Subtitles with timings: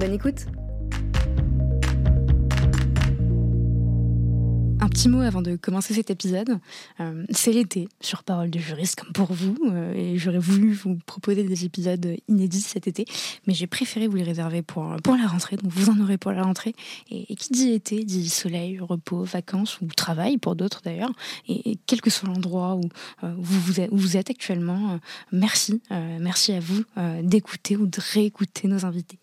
[0.00, 0.46] Bonne écoute
[4.90, 6.58] petit mot avant de commencer cet épisode.
[6.98, 10.98] Euh, c'est l'été sur Parole de juriste, comme pour vous, euh, et j'aurais voulu vous
[11.06, 13.04] proposer des épisodes inédits cet été,
[13.46, 16.32] mais j'ai préféré vous les réserver pour, pour la rentrée, donc vous en aurez pour
[16.32, 16.74] la rentrée.
[17.10, 21.12] Et, qui dit été dit soleil, repos, vacances ou travail pour d'autres d'ailleurs.
[21.48, 22.82] Et, quel que soit l'endroit où,
[23.24, 24.98] euh, vous, êtes, où vous êtes actuellement,
[25.32, 26.82] merci, merci à vous
[27.22, 29.18] d'écouter ou de réécouter nos invités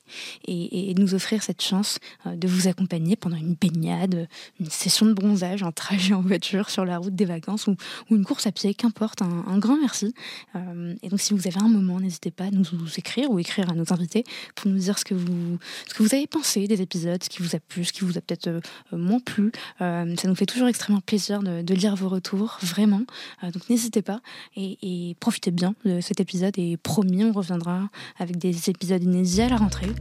[0.48, 4.28] et, de nous offrir cette chance de vous accompagner pendant une baignade,
[4.60, 7.76] une session de bronzage un trajet en voiture sur la route des vacances ou,
[8.12, 10.14] une course à pied, qu'importe, un, grand merci.
[10.56, 12.66] Euh, et donc si vous avez un moment, n'hésitez pas à nous,
[12.98, 14.24] écrire ou écrire à nos invités
[14.56, 17.42] pour nous dire ce que vous, ce que vous avez pensé des épisodes, ce qui
[17.42, 19.52] vous a plu, ce qui vous a peut-être euh, moins plu.
[19.82, 23.04] Euh, ça nous fait toujours extrêmement plaisir de, lire vos retours, vraiment.
[23.44, 24.22] donc n'hésitez pas
[24.56, 29.50] et, profitez bien de cet épisode et promis, on reviendra avec des épisodes inédits à
[29.50, 29.92] la rentrée.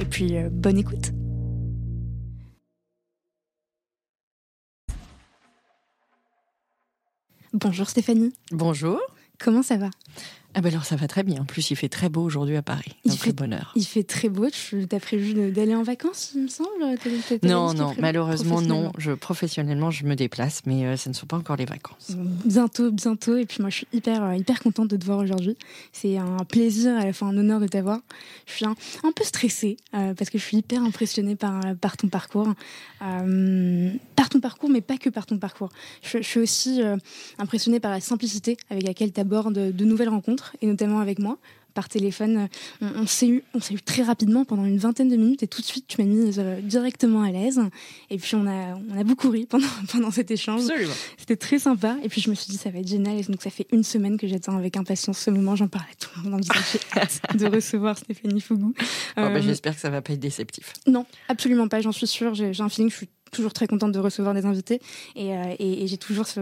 [0.00, 1.23] et puis bonne écoute.
[7.54, 8.32] Bonjour Stéphanie.
[8.50, 9.00] Bonjour.
[9.38, 9.88] Comment ça va?
[10.56, 11.40] Ah ben alors ça va très bien.
[11.40, 12.92] En plus, il fait très beau aujourd'hui à Paris.
[13.04, 13.72] Il fait bonheur.
[13.74, 14.48] Il fait très beau.
[14.50, 16.68] Tu as prévu d'aller en vacances, il me semble
[17.42, 18.92] Non, non, malheureusement non.
[18.96, 22.12] Je professionnellement, je me déplace, mais euh, ce ne sont pas encore les vacances.
[22.44, 23.36] Bientôt, bientôt.
[23.36, 25.56] Et puis moi, je suis hyper, euh, hyper contente de te voir aujourd'hui.
[25.92, 27.98] C'est un plaisir, à la fois un honneur de t'avoir.
[28.46, 28.74] Je suis un,
[29.14, 32.52] peu stressée euh, parce que je suis hyper impressionnée par, par ton parcours,
[33.00, 35.70] par ton parcours, mais pas que par ton parcours.
[36.02, 36.80] Je, je suis aussi
[37.38, 41.38] impressionnée par la simplicité avec laquelle tu abordes de nouvelles rencontres et notamment avec moi
[41.74, 42.48] par téléphone.
[42.80, 45.60] On, s'est eu, on s'est eu très rapidement pendant une vingtaine de minutes et tout
[45.60, 47.60] de suite tu m'as mise euh, directement à l'aise.
[48.10, 50.62] Et puis on a, on a beaucoup ri pendant, pendant cet échange.
[51.18, 51.96] C'était très sympa.
[52.02, 53.18] Et puis je me suis dit ça va être génial.
[53.18, 55.56] Et donc ça fait une semaine que j'attends avec impatience ce moment.
[55.56, 58.72] J'en parle à tout le monde en disant j'ai hâte de recevoir Stéphanie Fougou.
[58.78, 58.82] Oh,
[59.16, 60.72] bah, euh, J'espère que ça va pas être déceptif.
[60.86, 61.80] Non, absolument pas.
[61.80, 62.34] J'en suis sûre.
[62.34, 62.90] J'ai un feeling.
[62.90, 64.80] Je suis toujours très contente de recevoir des invités
[65.16, 66.40] et, euh, j'ai toujours ce,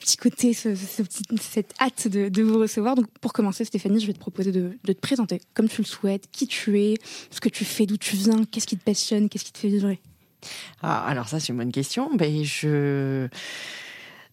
[0.00, 2.94] petit côté, cette hâte de, vous recevoir.
[2.94, 6.28] Donc pour commencer, Stéphanie, je vais te proposer de, te présenter comme tu le souhaites,
[6.32, 6.94] qui tu es,
[7.30, 9.68] ce que tu fais, d'où tu viens, qu'est-ce qui te passionne, qu'est-ce qui te fait
[9.68, 10.00] vibrer?
[10.82, 12.14] Ah, alors ça c'est une bonne question.
[12.14, 13.28] Ben, je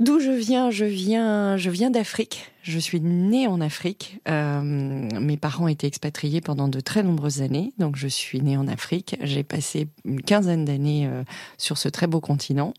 [0.02, 2.52] D'où je viens Je viens, je viens d'Afrique.
[2.64, 4.20] Je suis née en Afrique.
[4.28, 8.68] Euh, mes parents étaient expatriés pendant de très nombreuses années, donc je suis née en
[8.68, 9.16] Afrique.
[9.22, 11.24] J'ai passé une quinzaine d'années euh,
[11.60, 12.74] sur ce très beau continent.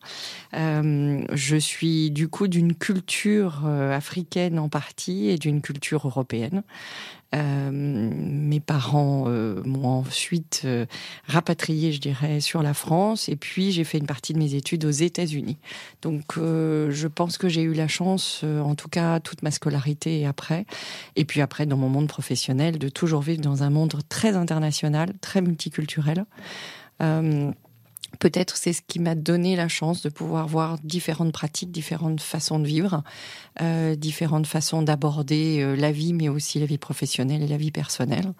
[0.54, 6.64] Euh, je suis du coup d'une culture africaine en partie et d'une culture européenne.
[7.34, 10.84] Euh, mes parents euh, m'ont ensuite euh,
[11.26, 13.28] rapatrié, je dirais, sur la France.
[13.28, 15.56] Et puis, j'ai fait une partie de mes études aux États-Unis.
[16.03, 20.26] Donc, je pense que j'ai eu la chance, en tout cas, toute ma scolarité et
[20.26, 20.66] après,
[21.16, 25.12] et puis après, dans mon monde professionnel, de toujours vivre dans un monde très international,
[25.20, 26.25] très multiculturel.
[28.18, 32.58] Peut-être c'est ce qui m'a donné la chance de pouvoir voir différentes pratiques, différentes façons
[32.58, 33.02] de vivre,
[33.60, 37.70] euh, différentes façons d'aborder euh, la vie, mais aussi la vie professionnelle et la vie
[37.70, 38.32] personnelle.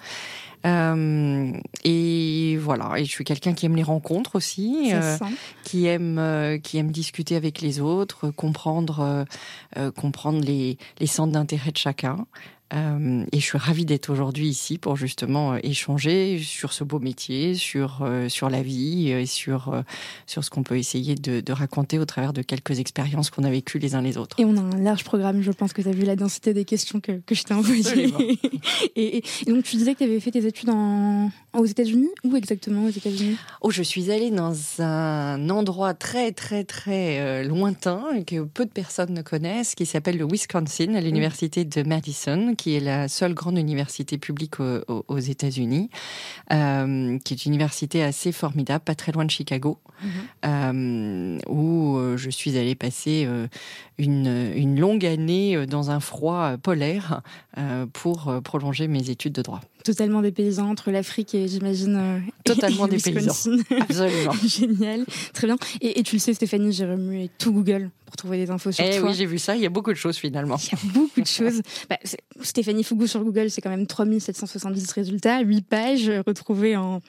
[0.65, 1.53] Euh,
[1.85, 5.17] et voilà, et je suis quelqu'un qui aime les rencontres aussi, euh,
[5.65, 9.25] qui aime euh, qui aime discuter avec les autres, comprendre
[9.97, 12.27] comprendre les, les centres d'intérêt de chacun.
[12.73, 16.99] Euh, et je suis ravie d'être aujourd'hui ici pour justement euh, échanger sur ce beau
[17.01, 19.83] métier, sur euh, sur la vie et sur
[20.27, 23.51] sur ce qu'on peut essayer de, de, raconter au travers de quelques expériences qu'on a
[23.51, 24.41] vécues les uns les autres.
[24.41, 26.65] Et on a un large programme, je pense que tu as vu la densité des
[26.65, 28.13] questions que, que je t'ai envoyées.
[28.97, 32.11] et, et, donc tu disais que tu avais fait tes études en, aux États-Unis?
[32.25, 33.37] Où exactement aux États-Unis?
[33.61, 38.71] Oh, je suis allée dans un endroit très très très lointain et que peu de
[38.71, 43.35] personnes ne connaissent, qui s'appelle le Wisconsin, à l'université de Madison qui est la seule
[43.35, 45.91] grande université publique aux, États-Unis,
[46.53, 50.11] euh, qui est une université assez formidable, pas très loin de Chicago, mhm.
[50.45, 53.29] euh, où euh, je suis allée passer
[53.99, 57.23] une, une, longue année dans un froid polaire
[57.93, 59.61] pour prolonger mes études de droit.
[59.85, 61.97] Totalement des paysans entre l'Afrique et j'imagine.
[61.97, 63.57] Euh, totalement des paysans.
[63.81, 64.33] Absolument.
[64.47, 65.05] Génial.
[65.33, 65.57] Très bien.
[65.81, 68.99] Et, tu le sais, Stéphanie, j'ai remué tout Google pour trouver des infos sur eh
[68.99, 69.09] toi.
[69.09, 69.57] oui, j'ai vu ça.
[69.57, 70.57] Il y a beaucoup de choses finalement.
[70.57, 71.63] Il y a beaucoup de choses.
[71.89, 71.99] Bah,
[72.43, 77.01] Stéphanie Fougou sur Google, c'est quand même 3770 résultats, 8 pages retrouvées en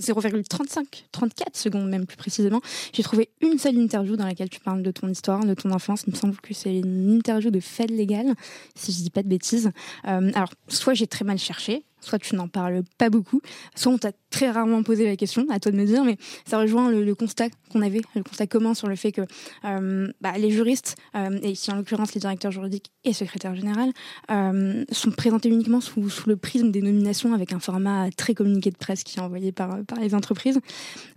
[0.00, 2.60] 0,35, 34 secondes même plus précisément.
[2.92, 6.04] J'ai trouvé une seule interview dans laquelle tu parles de ton histoire, de ton enfance.
[6.06, 8.34] Il me semble que c'est une interview de Fed Légal,
[8.74, 9.70] si je dis pas de bêtises.
[10.06, 13.40] Euh, alors, soit j'ai très mal cherché, soit tu n'en parles pas beaucoup,
[13.74, 16.58] soit on t'a très rarement posé la question, à toi de me dire, mais ça
[16.58, 19.22] rejoint le, constat qu'on avait, le constat commun sur le fait que
[19.64, 23.92] euh, bah, les juristes, euh, et ici en l'occurrence les directeurs juridiques et secrétaires généraux,
[24.30, 28.70] euh, sont présentés uniquement sous, sous, le prisme des nominations avec un format très communiqué
[28.70, 30.58] de presse qui est envoyé par, par les entreprises.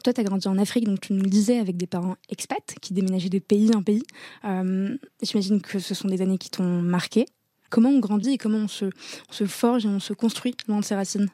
[0.04, 2.76] Toi, tu as grandi en Afrique, donc tu nous le disais, avec des parents expats
[2.82, 4.04] qui déménageaient de pays en pays.
[5.24, 7.26] J'imagine que ce sont des années qui t'ont marqué.
[7.70, 10.96] Comment on grandit et comment on se, forge et on se construit loin de ses
[10.96, 11.30] racines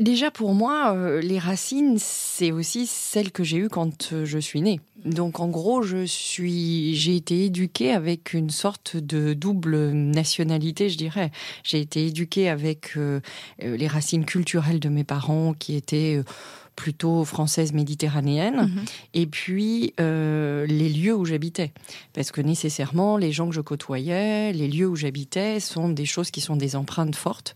[0.00, 4.40] Déjà pour moi, euh, les racines, c'est aussi celles que j'ai eues quand euh, je
[4.40, 4.80] suis née.
[5.04, 10.98] Donc en gros, je suis, j'ai été éduquée avec une sorte de double nationalité, je
[10.98, 11.30] dirais.
[11.62, 13.20] J'ai été éduquée avec euh,
[13.60, 16.20] les racines culturelles de mes parents qui étaient
[16.76, 18.84] plutôt française méditerranéenne, mhm.
[19.14, 21.72] et puis euh, les lieux où j'habitais.
[22.12, 26.30] Parce que nécessairement, les gens que je côtoyais, les lieux où j'habitais sont des choses
[26.30, 27.54] qui sont des empreintes fortes.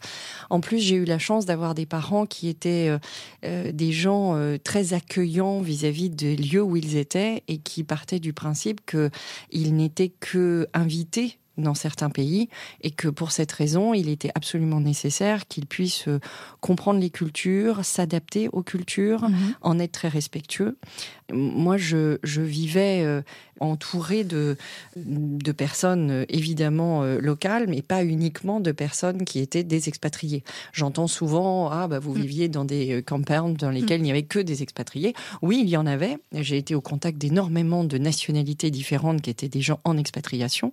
[0.51, 2.99] En plus, j'ai eu la chance d'avoir des parents qui étaient euh,
[3.45, 8.33] euh, des gens très accueillants vis-à-vis des lieux où ils étaient et qui partaient du
[8.33, 12.49] principe qu'ils n'étaient que invités dans certains pays
[12.81, 16.21] et que pour cette raison, il était absolument nécessaire qu'ils puissent euh,
[16.61, 19.55] comprendre les cultures, s'adapter aux cultures, mhm.
[19.61, 20.79] en être très respectueux.
[21.33, 23.23] Moi, je, je vivais euh,
[23.61, 24.57] entouré de,
[24.97, 30.43] de personnes euh, évidemment locales, mais pas uniquement de personnes qui étaient des expatriés.
[30.73, 32.21] J'entends souvent ah bah vous mm.
[32.21, 34.05] viviez dans des campagnes dans lesquelles mm.
[34.05, 35.15] il n'y avait que des expatriés.
[35.43, 36.19] Oui, il y en avait.
[36.33, 40.73] J'ai été au contact d'énormément de nationalités différentes qui étaient des gens en expatriation.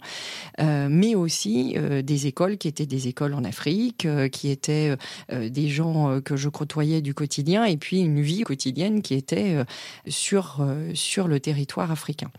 [0.60, 4.96] Euh, mais aussi euh, des écoles qui étaient des écoles en Afrique, euh, qui étaient
[5.32, 9.64] des gens que je côtoyais du quotidien, et puis une vie quotidienne qui était
[10.08, 12.30] sur sur le territoire africain.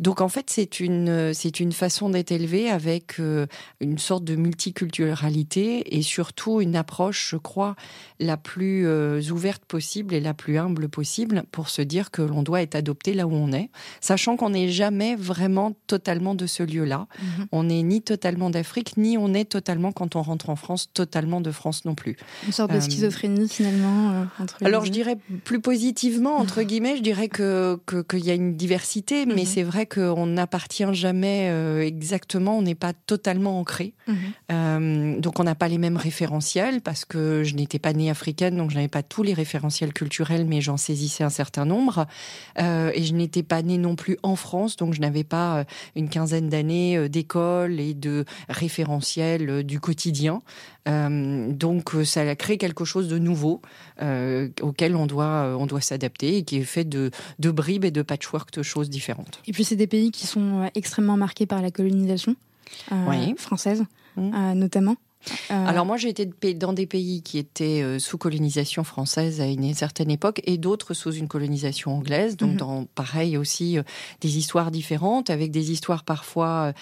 [0.00, 3.18] Donc en fait, c'est une c'est une façon d'être élevé avec
[3.80, 7.76] une sorte de multiculturalité et surtout une approche, je crois,
[8.20, 8.86] la plus
[9.30, 13.14] ouverte possible et la plus humble possible pour se dire que l'on doit être adopté
[13.14, 13.70] là où on est,
[14.00, 17.06] sachant qu'on n'est jamais vraiment totalement de ce lieu-là.
[17.18, 17.46] Mhm.
[17.52, 21.40] On n'est ni totalement d'Afrique, ni on est totalement, quand on rentre en France, totalement
[21.40, 22.16] de France non plus.
[22.46, 24.10] Une sorte de euh, schizophrénie finalement.
[24.12, 27.78] Euh, alors je dirais plus positivement, entre guillemets, je dirais que
[28.08, 29.44] qu'il y a une diversité, mais mhm.
[29.44, 33.94] c'est vrai qu'on n'appartient jamais euh, exactement, on n'est pas totalement ancré.
[34.06, 35.20] Mhm.
[35.20, 38.70] donc on n'a pas les mêmes référentiels parce que je n'étais pas née africaine, donc
[38.70, 42.06] je n'avais pas tous les référentiels culturels, mais j'en saisissais un certain nombre.
[42.58, 45.64] et je n'étais pas née non plus en France, donc je n'avais pas
[45.96, 50.42] une quinzaine d'années euh, d'école et de référentiel euh, du quotidien.
[50.86, 53.62] Euh, donc ça a créé quelque chose de nouveau
[54.60, 58.02] auquel on doit, on doit s'adapter et qui est fait de, de bribes et de
[58.02, 59.40] patchwork de choses différentes.
[59.46, 62.36] Et puis c'est des pays qui sont extrêmement marqués par la colonisation
[63.36, 63.84] française,
[64.16, 64.52] mmh.
[64.54, 64.96] notamment.
[65.50, 69.46] Euh, Alors moi j'ai été dans des pays qui étaient euh, sous colonisation française à
[69.46, 72.56] une certaine époque et d'autres sous une colonisation anglaise, donc mhm.
[72.56, 73.82] dans pareil aussi euh,
[74.20, 76.72] des histoires différentes avec des histoires parfois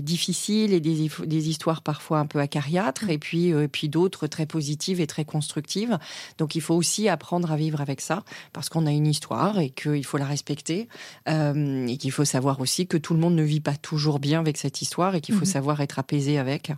[0.00, 3.10] difficiles et des, des, histoires parfois un peu acariâtres mhm.
[3.10, 5.98] et puis puis d'autres très positives et très constructives.
[6.38, 9.70] Donc il faut aussi apprendre à vivre avec ça parce qu'on a une histoire et
[9.70, 10.88] qu'il faut la respecter
[11.26, 14.56] et qu'il faut savoir aussi que tout le monde ne vit pas toujours bien avec
[14.56, 15.52] cette histoire et qu'il faut mhm.
[15.52, 16.72] savoir être apaisé avec.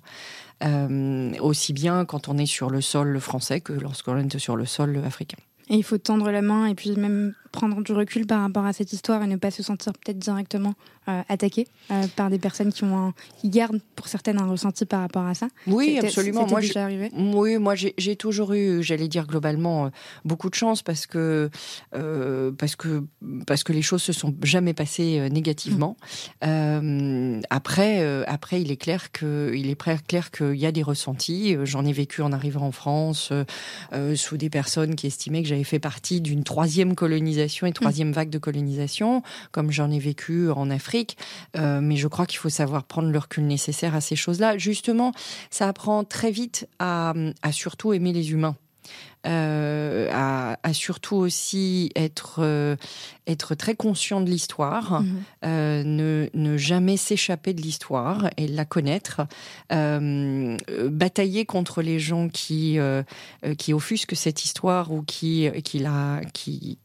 [0.64, 4.64] Euh, aussi bien quand on est sur le sol français que lorsqu'on est sur le
[4.64, 5.38] sol africain.
[5.68, 8.72] Et il faut tendre la main et puis même prendre du recul par rapport à
[8.72, 10.74] cette histoire et ne pas se sentir peut-être directement
[11.08, 15.00] euh, attaqué euh, par des personnes qui ont qui gardent pour certaines un ressenti par
[15.00, 15.48] rapport à ça.
[15.66, 16.46] Oui, absolument.
[16.46, 17.10] Moi, déjà arrivé.
[17.16, 19.88] Oui, moi j'ai toujours eu, j'allais dire globalement, euh,
[20.24, 21.50] beaucoup de chance parce que
[21.90, 23.02] parce que
[23.48, 25.96] parce que les choses se sont jamais passées négativement.
[26.40, 27.40] Mmh.
[27.50, 31.56] après, après, il est clair que il est clair qu'il y a des ressentis.
[31.64, 33.32] J'en ai vécu en arrivant en France
[34.14, 38.12] sous des personnes qui estimaient que j'avais fait partie d'une troisième colonisation et troisième mm.
[38.12, 40.91] vague de colonisation, comme j'en ai vécu en Afrique.
[41.56, 44.58] Euh, mais je crois qu'il faut savoir prendre le recul nécessaire à ces choses-là.
[44.58, 45.12] Justement,
[45.50, 48.56] ça apprend très vite à, à surtout aimer les humains.
[49.24, 52.74] euh, à, à, surtout aussi être euh,
[53.28, 55.22] être très conscient de l'histoire, Mhm.
[55.44, 59.20] euh, ne, ne jamais s'échapper de l'histoire et la connaître,
[60.90, 62.78] batailler contre les gens qui
[63.58, 66.78] qui offusquent cette histoire ou qui qui la qui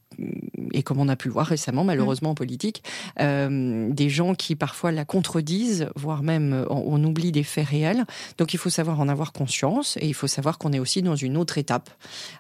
[0.74, 2.84] et comme on a pu le voir récemment, malheureusement en politique,
[3.20, 8.06] euh, des gens qui parfois la contredisent, voire même euh, on, oublie des faits réels.
[8.38, 11.16] Donc il faut savoir en avoir conscience et il faut savoir qu'on est aussi dans
[11.16, 11.90] une autre étape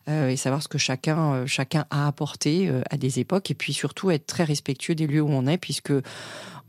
[0.09, 4.11] euh, et savoir ce que chacun chacun a apporté à des époques et puis surtout
[4.11, 5.93] être très respectueux des lieux où on est puisque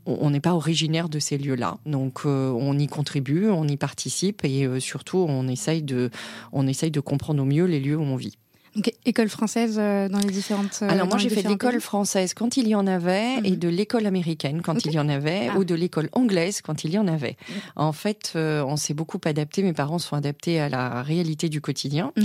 [0.05, 1.77] on n'est pas originaire de ces lieux-là.
[1.85, 6.09] Donc on y contribue, on y participe et surtout on essaye de
[6.51, 8.37] on essaye de comprendre au mieux les lieux où on vit.
[8.79, 10.79] Donc, école française euh, dans les différentes.
[10.83, 13.55] euh, Alors moi j'ai fait de l'école française quand il y en avait et Mhm.
[13.57, 15.57] de l'école américaine quand il y en avait Ah.
[15.57, 17.35] ou de l'école anglaise quand il y en avait.
[17.75, 19.63] En fait, euh, on s'est beaucoup adapté.
[19.63, 22.23] Mes parents sont adaptés à la réalité du quotidien, Mhm.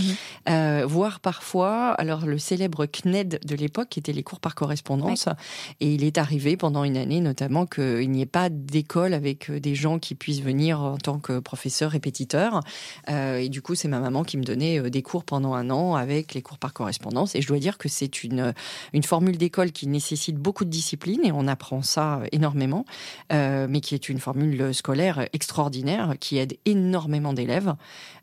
[0.50, 1.90] euh, voire parfois.
[1.94, 5.28] Alors le célèbre CNED de l'époque qui était les cours par correspondance,
[5.80, 9.74] et il est arrivé pendant une année notamment qu'il n'y ait pas d'école avec des
[9.74, 12.60] gens qui puissent venir en tant que professeurs répétiteurs.
[13.10, 15.96] Euh, et du coup, c'est ma maman qui me donnait des cours pendant un an
[15.96, 17.34] avec les cours par correspondance.
[17.34, 18.54] Et je dois dire que c'est une,
[18.92, 22.84] une formule d'école qui nécessite beaucoup de discipline et on apprend ça énormément,
[23.32, 27.74] euh, mais qui est une formule scolaire extraordinaire qui aide énormément d'élèves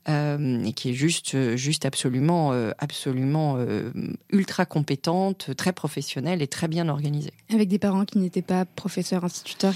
[0.10, 3.91] euh, et qui est juste, juste absolument, euh, absolument euh,
[4.31, 7.34] ultra compétente, très professionnelle et très bien organisée.
[7.53, 9.74] Avec des parents qui n'étaient pas professeurs, instituteurs.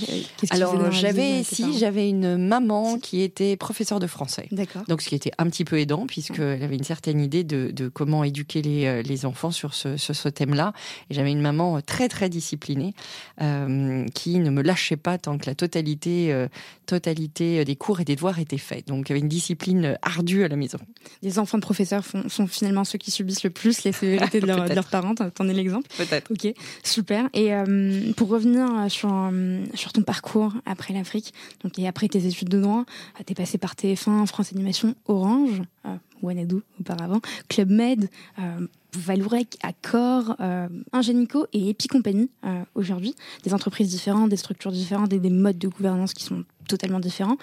[0.50, 4.48] Alors j'avais, si j'avais une maman qui était professeure de français.
[4.52, 4.84] D'accord.
[4.88, 7.88] Donc, ce qui était un petit peu aidant, puisqu'elle avait une certaine idée de, de
[7.88, 10.74] comment éduquer les, les enfants sur ce, sur ce thème-là.
[11.10, 12.94] Et j'avais une maman très, très disciplinée,
[13.42, 16.48] euh, qui ne me lâchait pas tant que la totalité, euh,
[16.86, 18.88] totalité des cours et des devoirs étaient faits.
[18.88, 20.78] Donc, il y avait une discipline ardue à la maison.
[21.22, 24.46] Les enfants de professeurs font- sont finalement ceux qui subissent le plus les sévérités de,
[24.48, 24.76] leur- de Peut-être.
[24.76, 25.16] leurs parents.
[25.16, 25.88] T'en es l'exemple.
[25.98, 26.32] Peut-être.
[26.32, 26.54] Ok,
[26.84, 27.30] super.
[27.34, 32.26] Et euh, pour revenir sur, euh, sur ton parcours après l'Afrique, donc et après tes
[32.26, 32.86] études de droit,
[33.20, 37.20] euh, t'es passé par TF1, France Animation, Orange, euh, Wanadoo auparavant,
[37.50, 43.14] Club Med, euh, Valourec, Accor, euh, Ingenico et Epi Company euh, aujourd'hui.
[43.44, 47.38] Des entreprises différentes, des structures différentes et des modes de gouvernance qui sont totalement différents.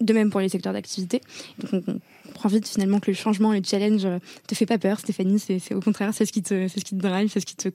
[0.00, 1.20] De même pour les secteurs d'activité.
[1.58, 2.00] Donc on, on
[2.40, 5.38] comprend vite finalement que le changement, le challenge euh, te fait pas peur, Stéphanie.
[5.38, 7.54] C'est au contraire, c'est ce qui te, c'est ce qui te drive, c'est ce qui
[7.54, 7.68] te,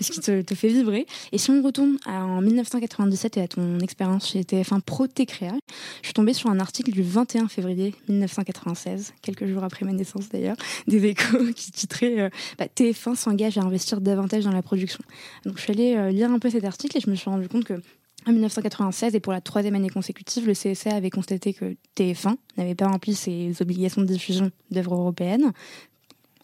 [0.00, 1.06] ce qui te, fait vibrer.
[1.30, 5.52] Et si on retourne en 1997 et à ton expérience chez TF1 Pro Técréa,
[6.02, 10.28] je suis tombée sur un article du 21 février 1996, quelques jours après ma naissance
[10.28, 10.56] d'ailleurs,
[10.88, 15.00] des échos qui titrait euh, bah, TF1 s'engage à investir davantage dans la production.
[15.46, 17.48] Donc je suis allée euh, lire un peu cet article et je me suis rendu
[17.48, 17.80] compte que
[18.26, 22.74] en 1996 et pour la troisième année consécutive, le CSA avait constaté que TF1 n'avait
[22.74, 25.52] pas rempli ses obligations de diffusion d'œuvres européennes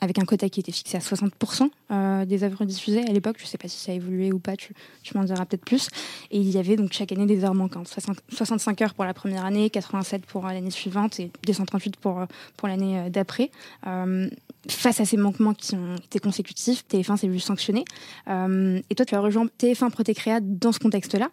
[0.01, 3.37] avec un quota qui était fixé à 60% euh, des œuvres diffusées à l'époque.
[3.39, 5.65] Je ne sais pas si ça a évolué ou pas, tu, tu m'en diras peut-être
[5.65, 5.89] plus.
[6.31, 7.89] Et il y avait donc chaque année des heures manquantes.
[7.89, 12.21] 60 65 heures pour la première année, 87 pour euh, l'année suivante et 238 pour,
[12.21, 12.27] euh,
[12.57, 13.51] pour l'année d'après.
[14.69, 17.85] Face à ces manquements qui ont été consécutifs, TF1 s'est vu sanctionné.
[18.29, 21.31] Euh, et toi, tu as rejoint TF1 Protécréa dans ce contexte-là.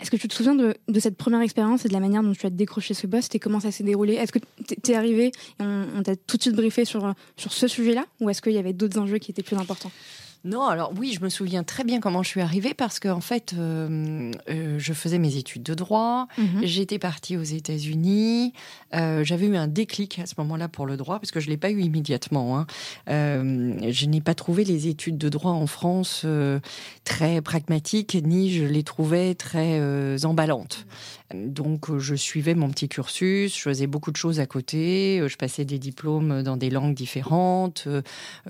[0.00, 2.46] Est-ce que tu te souviens de, cette première expérience et de la manière dont tu
[2.46, 4.14] as décroché ce poste et comment ça s'est déroulé?
[4.14, 7.52] Est-ce que t'es- t'es arrivé et on, on t'a tout de suite briefé sur, sur
[7.52, 8.04] ce sujet-là?
[8.20, 9.90] Ou est-ce qu'il y avait d'autres enjeux qui étaient plus importants?
[10.44, 13.54] Non, alors oui, je me souviens très bien comment je suis arrivée parce qu'en fait,
[13.58, 16.28] euh, euh, je faisais mes études de droit,
[16.62, 18.52] j'étais partie aux États-Unis,
[18.94, 21.56] euh, j'avais eu un déclic à ce moment-là pour le droit parce que je l'ai
[21.56, 22.58] pas eu immédiatement.
[22.58, 22.66] Hein.
[23.08, 26.24] Je n'ai pas trouvé les études de droit en France
[27.04, 30.86] très pragmatiques ni je les trouvais très emballantes.
[31.34, 35.28] Donc euh, je suivais mon petit cursus, je faisais beaucoup de choses à côté, euh,
[35.28, 38.02] je passais des diplômes dans des langues différentes, euh,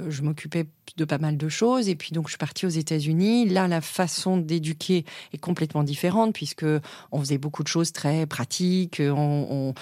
[0.09, 0.67] je m'occupais
[0.99, 3.49] de pas mal de choses et puis donc je suis partie aux États-Unis.
[3.49, 6.67] Là, la façon d'éduquer est complètement différente puisque
[7.13, 9.03] on faisait beaucoup de choses très pratiques.
[9.05, 9.75] On,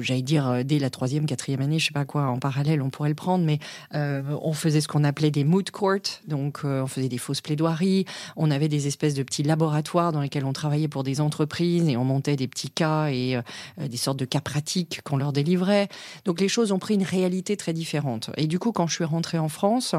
[0.00, 3.10] j'allais dire dès la troisième, quatrième année, je sais pas quoi, en parallèle, on pourrait
[3.10, 3.60] le prendre, mais
[3.92, 8.04] on faisait ce qu'on appelait des moot courts, donc on faisait des fausses plaidoiries.
[8.36, 11.96] On avait des espèces de petits laboratoires dans lesquels on travaillait pour des entreprises et
[11.96, 13.42] on montait des petits cas et euh,
[13.88, 15.88] des sortes de cas pratiques qu'on leur délivrait.
[16.24, 18.30] Donc les choses ont pris une réalité très différente.
[18.36, 19.94] Et du coup, quand je suis rentrée en France,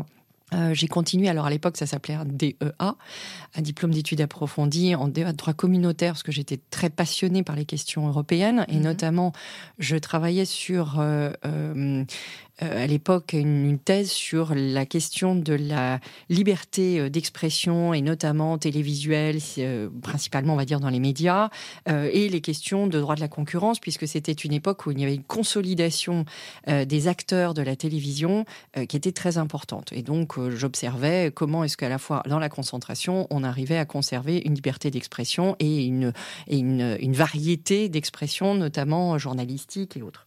[0.53, 5.07] Euh, j'ai continué, alors à l'époque ça s'appelait un DEA, un diplôme d'études approfondies en
[5.07, 8.83] droit communautaire, parce que j'étais très passionnée par les questions européennes, et mhm.
[8.83, 9.33] notamment
[9.79, 12.05] je travaillais sur euh, euh,
[12.54, 18.57] euh, à l'époque une, thèse sur la question de la liberté euh, d'expression et notamment
[18.57, 21.49] télévisuelle, euh, principalement on va dire dans les médias,
[21.87, 25.03] et les questions de droit de la concurrence, puisque c'était une époque où il y
[25.03, 26.25] avait une consolidation
[26.67, 28.45] des acteurs de la télévision
[28.87, 29.91] qui était très importante.
[29.93, 34.41] Et donc j'observais comment est-ce qu'à la fois dans la concentration, on arrivait à conserver
[34.45, 36.13] une liberté d'expression et une,
[36.47, 40.25] et une, une variété d'expression, notamment journalistique et autres.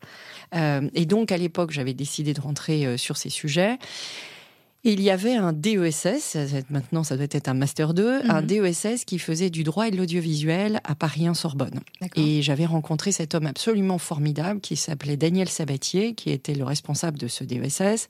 [0.53, 3.79] et donc à l'époque, j'avais décidé de rentrer euh, sur ces sujets.
[4.85, 6.37] Il y avait un DESS,
[6.71, 8.47] maintenant ça doit être un Master 2, un mhm.
[8.47, 11.81] DESS qui faisait du droit et de l'audiovisuel à Paris 1 Sorbonne.
[12.15, 17.19] Et j'avais rencontré cet homme absolument formidable qui s'appelait Daniel Sabatier, qui était le responsable
[17.19, 18.09] de ce DESS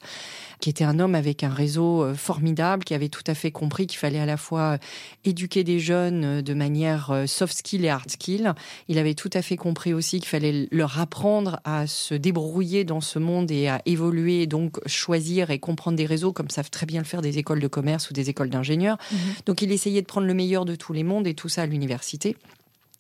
[0.60, 3.86] qui était un homme avec un réseau euh, formidable, qui avait tout à fait compris
[3.86, 4.78] qu'il fallait à la fois euh,
[5.24, 8.54] éduquer des jeunes euh, de manière soft skill et hard skill.
[8.88, 13.00] Il avait tout à fait compris aussi qu'il fallait leur apprendre à se débrouiller dans
[13.00, 17.00] ce monde et à évoluer, donc choisir et comprendre des réseaux comme savent très bien
[17.00, 18.98] le faire des écoles de commerce ou des écoles d'ingénieurs.
[19.12, 19.18] Mhm.
[19.46, 21.66] Donc il essayait de prendre le meilleur de tous les mondes et tout ça à
[21.66, 22.36] l'université.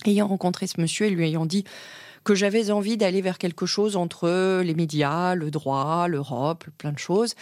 [0.06, 1.64] Ayant rencontré ce monsieur et lui ayant dit
[2.22, 6.98] que j'avais envie d'aller vers quelque chose entre les médias, le droit, l'Europe, plein de
[6.98, 7.34] choses.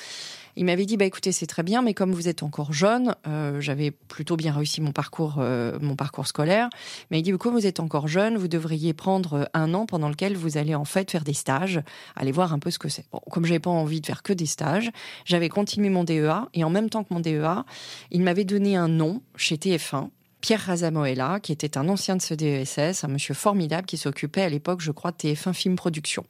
[0.57, 3.61] Il m'avait dit bah écoutez c'est très bien mais comme vous êtes encore jeune, euh,
[3.61, 6.69] j'avais plutôt bien réussi mon parcours euh, mon parcours scolaire,
[7.11, 10.37] mais il dit comme vous êtes encore jeune, vous devriez prendre un an pendant lequel
[10.37, 11.81] vous allez en fait faire des stages,
[12.15, 13.05] aller voir un peu ce que c'est.
[13.13, 14.91] Bon, comme j'avais pas envie de faire que des stages,
[15.25, 17.65] j'avais continué mon DEA et en même temps que mon DEA,
[18.11, 20.09] il m'avait donné un nom chez TF1
[20.47, 24.49] Pierre Razamoella, qui était un ancien de ce DESS, un monsieur formidable qui s'occupait à
[24.49, 26.25] l'époque, je crois, de TF1 Film Production.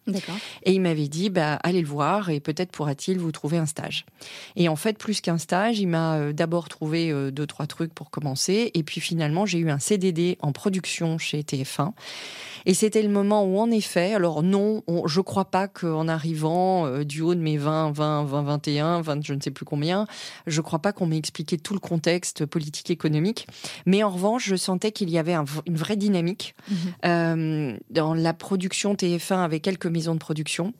[0.62, 4.06] Et il m'avait dit, bah, allez le voir et peut-être pourra-t-il vous trouver un stage.
[4.56, 7.92] Et en fait, plus qu'un stage, il m'a euh, d'abord trouvé euh, deux, trois trucs
[7.92, 8.70] pour commencer.
[8.72, 11.92] Et puis finalement, j'ai eu un CDD en production chez TF1.
[12.68, 16.86] Et c'était le moment où, en effet, alors non, on, je crois pas qu'en arrivant
[16.86, 20.06] euh, du haut de mes 20, 20, 20, 21, 20, je ne sais plus combien,
[20.48, 23.46] je crois pas qu'on m'ait expliqué tout le contexte politique économique.
[23.86, 26.76] Mais en revanche, je sentais qu'il y avait une vraie dynamique mhm.
[27.04, 30.72] euh, dans la production TF1 avec quelques maisons de production.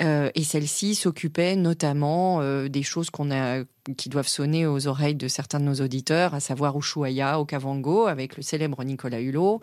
[0.00, 3.64] Euh, et celle-ci s'occupait notamment des choses qu'on a
[3.96, 8.36] qui doivent sonner aux oreilles de certains de nos auditeurs, à savoir Ushuaïa, Okavango, avec
[8.36, 9.60] le célèbre Nicolas Hulot,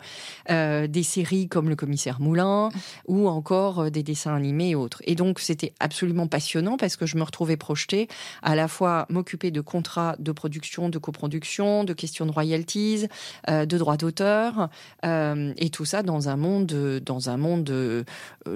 [0.50, 2.70] euh, des séries comme Le Commissaire Moulin,
[3.08, 5.02] ou encore euh, des dessins animés et autres.
[5.04, 8.08] Et donc, c'était absolument passionnant parce que je me retrouvais projetée
[8.42, 13.08] à la fois m'occuper de contrats de production, de coproduction, de questions de royalties,
[13.50, 14.68] euh, de droits d'auteur,
[15.02, 18.04] et tout ça dans un monde, dans un monde,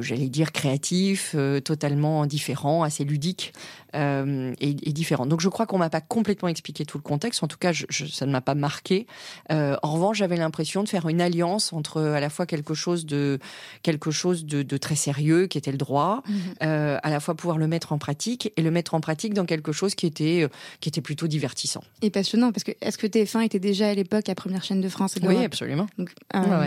[0.00, 3.52] j'allais dire créatif, totalement différent, assez ludique
[3.94, 5.26] et, et différent.
[5.26, 7.42] Donc, je crois qu'on m'a pas complètement expliqué tout le contexte.
[7.42, 9.06] En tout cas, je, ça ne m'a pas marqué.
[9.50, 13.06] Euh, en revanche, j'avais l'impression de faire une alliance entre à la fois quelque chose
[13.06, 13.38] de
[13.82, 16.38] quelque chose de, très sérieux, qui était le droit, mhm.
[16.62, 19.44] euh, à la fois pouvoir le mettre en pratique et le mettre en pratique dans
[19.44, 20.48] quelque chose qui était euh,
[20.80, 22.52] qui était plutôt divertissant et passionnant.
[22.52, 25.44] Parce que est-ce que TF1 était déjà à l'époque la première chaîne de France Oui,
[25.44, 25.86] absolument.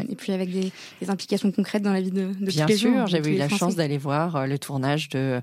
[0.10, 0.72] Et puis avec des,
[1.08, 3.76] implications concrètes dans la vie de, de Bien tous les sûr, j'avais eu la chance
[3.76, 5.42] d'aller voir le tournage de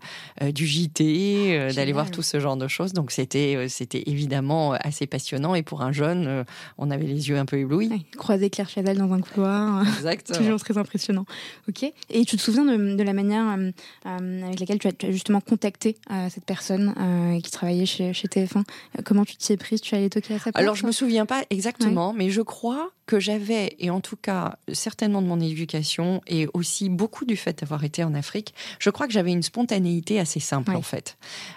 [0.52, 2.92] du JT, d'aller voir tout ce genre de choses.
[2.92, 6.44] Donc c'était euh, c'était évidemment euh, assez passionnant et pour un jeune, euh,
[6.78, 8.06] on avait les yeux un peu éblouis.
[8.16, 9.84] croiser Claire Chazal dans un couloir,
[10.34, 11.24] toujours très impressionnant.
[11.68, 11.84] Ok.
[12.10, 13.56] Et tu te souviens de, la manière
[14.04, 15.96] avec laquelle tu as, justement contacté
[16.30, 16.94] cette personne
[17.42, 18.64] qui travaillait chez, TF1
[19.04, 19.80] Comment tu t'y es prise?
[19.80, 20.56] Tu allais toquer à sa porte?
[20.56, 24.56] Alors je me souviens pas exactement, mais je crois que j'avais, et en tout cas
[24.72, 29.06] certainement de mon éducation, et aussi beaucoup du fait d'avoir été en Afrique, je crois
[29.06, 31.16] que j'avais une spontanéité assez simple en fait.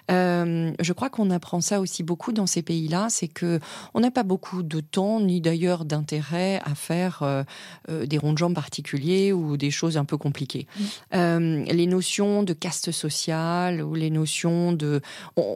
[0.09, 3.59] je crois qu'on apprend ça aussi beaucoup dans ces pays-là, c'est que
[3.93, 7.43] on n'a pas beaucoup de temps ni d'ailleurs d'intérêt à faire euh,
[7.89, 10.67] euh, des ronds de jambes particuliers ou des choses un peu compliquées.
[11.13, 15.01] Euh, les notions de caste sociale ou les notions de,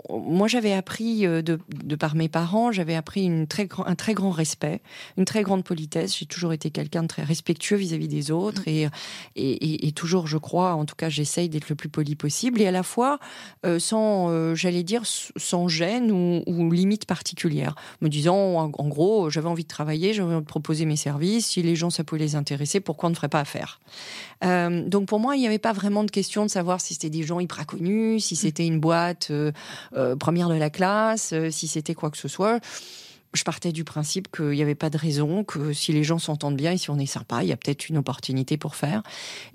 [0.10, 4.32] moi j'avais appris de, de, par mes parents, j'avais appris une très un très grand
[4.32, 4.82] respect,
[5.17, 8.89] une très grande J'ai toujours été quelqu'un de très respectueux vis-à-vis des autres et,
[9.93, 12.84] toujours, je crois, en tout cas, j'essaye d'être le plus poli possible et à la
[12.84, 13.19] fois
[13.78, 19.67] sans, j'allais dire, sans gêne ou, limites particulières, me disant en, gros, j'avais envie de
[19.67, 23.08] travailler, j'avais envie de proposer mes services, si les gens ça peut les intéresser, pourquoi
[23.08, 23.80] on ne ferait pas affaire?
[24.43, 27.10] Euh, Donc pour moi, il n'y avait pas vraiment de question de savoir si c'était
[27.10, 29.52] des gens hyper connus, si c'était une boîte euh,
[29.96, 32.60] euh, première de la classe, si c'était quoi que ce soit
[33.34, 36.56] je partais du principe qu'il n'y avait pas de raison, que si les gens s'entendent
[36.56, 39.02] bien et si on est sympa, il y a peut-être une opportunité pour faire.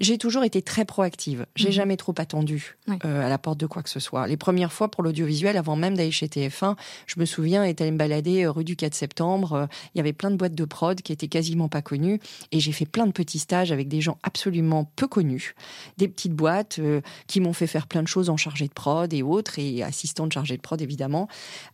[0.01, 1.47] J'ai toujours été très proactive.
[1.55, 1.73] J'ai mhm.
[1.73, 4.27] jamais trop attendu euh, à la porte de quoi que ce soit.
[4.27, 7.93] Les premières fois pour l'audiovisuel, avant même d'aller chez TF1, je me souviens être allée
[7.93, 9.53] me balader euh, rue du 4 septembre.
[9.53, 12.59] Euh, il y avait plein de boîtes de prod qui étaient quasiment pas connues et
[12.59, 15.55] j'ai fait plein de petits stages avec des gens absolument peu connus,
[15.99, 16.81] des petites boîtes
[17.27, 20.27] qui m'ont fait faire plein de choses en chargé de prod et autres et assistant
[20.27, 21.29] de chargé de prod évidemment.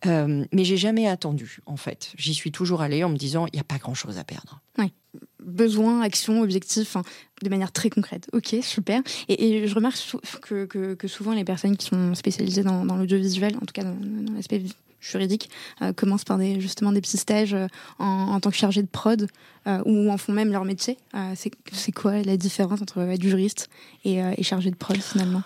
[0.04, 1.93] mais j'ai jamais attendu en fait.
[2.16, 4.60] J'y suis toujours allée en me disant, il n'y a pas grand-chose à perdre.
[4.78, 4.92] Oui.
[5.40, 6.96] Besoin, action, objectif,
[7.42, 8.28] de manière très concrète.
[8.32, 9.02] Ok, super.
[9.28, 9.96] Et, je remarque
[10.42, 13.96] que, souvent les personnes qui sont spécialisées dans, l'audiovisuel, en tout cas dans,
[14.34, 14.62] l'aspect
[15.00, 15.50] juridique,
[15.82, 17.66] euh, commencent par des, justement des petits stages euh,
[17.98, 19.28] en, tant que chargé de prod
[19.66, 20.96] euh, ou en font même leur métier.
[21.34, 23.68] c'est quoi la différence entre être juriste
[24.04, 25.42] et, et chargé de prod finalement?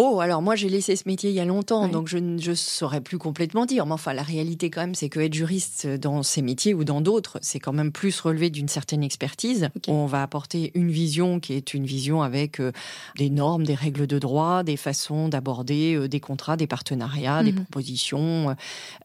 [0.00, 3.00] Oh, alors moi j'ai laissé ce métier il y a longtemps, donc je ne saurais
[3.00, 3.84] plus complètement dire.
[3.84, 7.00] Mais enfin, la réalité quand même, c'est que être juriste dans ces métiers ou dans
[7.00, 9.70] d'autres, c'est quand même plus relevé d'une certaine expertise.
[9.88, 12.70] On va apporter une vision qui est une vision avec euh,
[13.16, 17.50] des normes, des règles de droit, des façons d'aborder euh, des contrats, des partenariats, des
[17.50, 17.64] mhm.
[17.64, 18.54] propositions.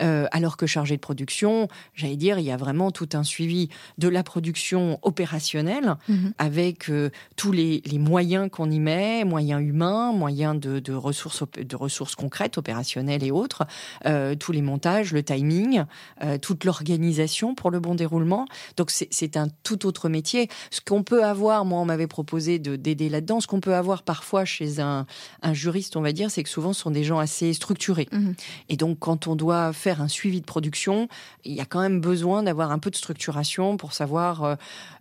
[0.04, 3.70] Euh, alors que chargé de production, j'allais dire, il y a vraiment tout un suivi
[3.98, 6.34] de la production opérationnelle mhm.
[6.38, 6.92] avec
[7.36, 12.16] tous les, les moyens qu'on y met, moyens humains, moyens de de ressources, de ressources
[12.16, 13.64] concrètes, opérationnelles et autres,
[14.06, 15.84] euh, tous les montages, le timing,
[16.24, 18.46] euh, toute l'organisation pour le bon déroulement.
[18.78, 20.50] Donc c'est un tout autre métier.
[20.72, 24.46] Ce qu'on peut avoir, moi on m'avait proposé d'aider là-dedans, ce qu'on peut avoir parfois
[24.46, 25.06] chez un,
[25.42, 28.08] un juriste, on va dire, c'est que souvent ce sont des gens assez structurés.
[28.12, 28.32] Mmh.
[28.70, 31.08] Et donc quand on doit faire un suivi de production,
[31.46, 34.56] il y a quand même besoin d'avoir un peu de structuration pour savoir euh,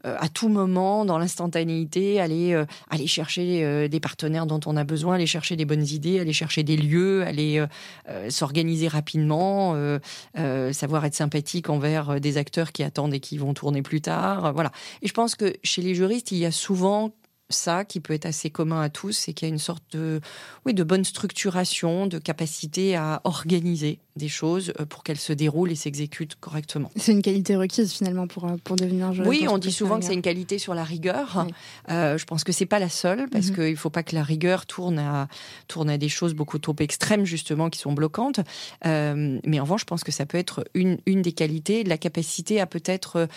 [0.05, 5.27] à tout moment, dans l'instantanéité, aller, aller chercher des partenaires dont on a besoin, aller
[5.27, 7.67] chercher des bonnes idées, aller chercher des lieux, aller euh,
[8.11, 13.55] euh, s'organiser rapidement, euh, savoir être sympathique envers des acteurs qui attendent et qui vont
[13.55, 14.53] tourner plus tard.
[14.53, 14.71] voilà.
[15.01, 17.13] Et je pense que chez les juristes, il y a souvent
[17.53, 20.21] ça qui peut être assez commun à tous, c'est qu'il y a une sorte de,
[20.67, 25.71] oui, de bonne structuration, de capacité à organiser des choses euh, pour qu'elles se déroulent
[25.71, 26.91] et s'exécutent correctement.
[26.97, 29.29] C'est une qualité requise finalement pour, euh, pour devenir juriste.
[29.29, 31.47] Oui, on dit souvent que c'est une qualité sur la rigueur.
[31.91, 33.55] Euh, je pense que c'est pas la seule parce mhm.
[33.55, 35.29] qu'il ne faut pas que la rigueur tourne à,
[35.69, 38.41] tourne à des choses beaucoup trop extrêmes justement qui sont bloquantes.
[38.85, 42.61] mais en revanche, je pense que ça peut être une, une des qualités, la capacité
[42.61, 43.29] à peut-être,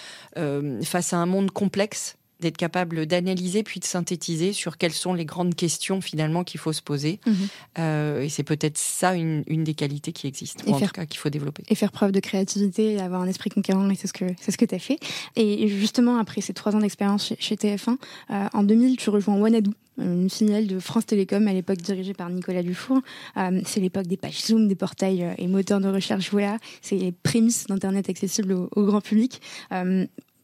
[0.83, 5.25] face à un monde complexe, d'être capable d'analyser puis de synthétiser sur quelles sont les
[5.25, 7.19] grandes questions finalement qu'il faut se poser.
[7.25, 7.35] Mhm.
[7.79, 11.19] Euh, et c'est peut-être ça une, des qualités qui existent, ou en tout cas qu'il
[11.19, 11.63] faut développer.
[11.69, 14.51] Et faire preuve de créativité, et avoir un esprit conquérant, et c'est ce que c'est
[14.51, 14.99] ce que tu as fait.
[15.35, 17.97] Et justement, après ces trois ans d'expérience chez, TF1,
[18.31, 22.29] euh, en 2000, tu rejoins Wanadoo, une filiale de France Télécom à l'époque dirigée par
[22.29, 22.99] Nicolas Dufour.
[23.37, 26.29] Euh, c'est l'époque des pages Zoom, des portails et moteurs de recherche.
[26.31, 29.41] Voilà, c'est les prémices d'Internet accessible au, au grand public.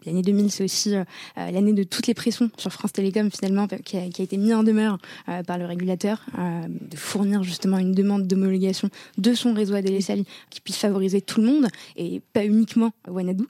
[0.05, 1.03] L'année 2000, c'est aussi euh,
[1.37, 4.63] euh, l'année de toutes les pressions sur France Télécom, finalement, qui a, été mise en
[4.63, 4.97] demeure
[5.29, 10.61] euh, par le régulateur, de fournir justement une demande d'homologation de son réseau ADSL qui
[10.61, 13.45] puisse favoriser tout le monde et pas uniquement Wanadoo.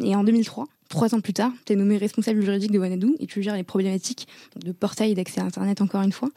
[0.00, 3.26] et en 2003, trois ans plus tard, tu es nommé responsable juridique de Wanadoo et
[3.26, 6.30] tu gères les problématiques de portail d'accès à Internet, encore une fois.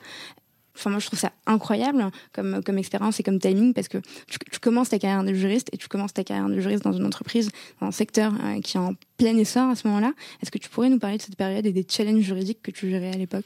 [0.77, 4.59] Enfin, moi, je trouve ça incroyable comme, comme expérience et comme timing parce que tu,
[4.59, 7.49] commences ta carrière de juriste et tu commences ta carrière de juriste dans une entreprise,
[7.81, 10.13] dans un secteur euh, qui est en plein essor à ce moment-là.
[10.41, 12.89] Est-ce que tu pourrais nous parler de cette période et des challenges juridiques que tu
[12.89, 13.45] gérais à l'époque?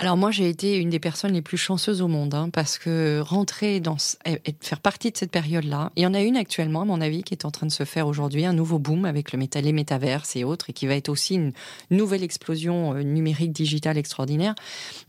[0.00, 3.20] Alors moi, j'ai été une des personnes les plus chanceuses au monde, hein, parce que
[3.20, 6.84] rentrer dans et faire partie de cette période-là, il y en a une actuellement, à
[6.84, 9.38] mon avis, qui est en train de se faire aujourd'hui, un nouveau boom avec le
[9.38, 11.52] métal, les métaverses et autres, et qui va être aussi une
[11.92, 14.56] nouvelle explosion euh, numérique digitale extraordinaire.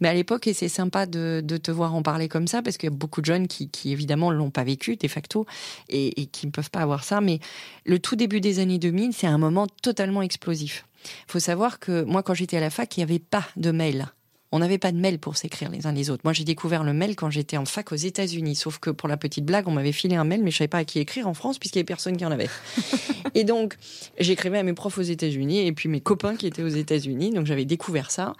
[0.02, 2.88] Mais à l'époque, et c'est sympa de, te voir en parler comme ça, parce qu'il
[2.88, 5.48] y a beaucoup de jeunes qui, qui évidemment l'ont pas vécu de facto
[5.89, 7.21] et, et qui ne peuvent pas avoir ça.
[7.21, 7.39] Mais
[7.86, 10.86] le tout début des années 2000, c'est un moment totalement explosif.
[11.28, 13.71] Il faut savoir que moi, quand j'étais à la fac, il n'y avait pas de
[13.71, 14.12] mail
[14.51, 16.21] on n'avait pas de mail pour s'écrire les uns les autres.
[16.23, 18.55] Moi, j'ai découvert le mail quand j'étais en fac aux États-Unis.
[18.55, 20.79] Sauf que pour la petite blague, on m'avait filé un mail, mais je savais pas
[20.79, 22.49] à qui écrire en France puisqu'il y avait personne qui en avait.
[23.34, 23.75] et donc,
[24.19, 27.31] j'écrivais à mes profs aux États-Unis et puis mes copains qui étaient aux États-Unis.
[27.31, 28.34] Donc, j'avais découvert ça.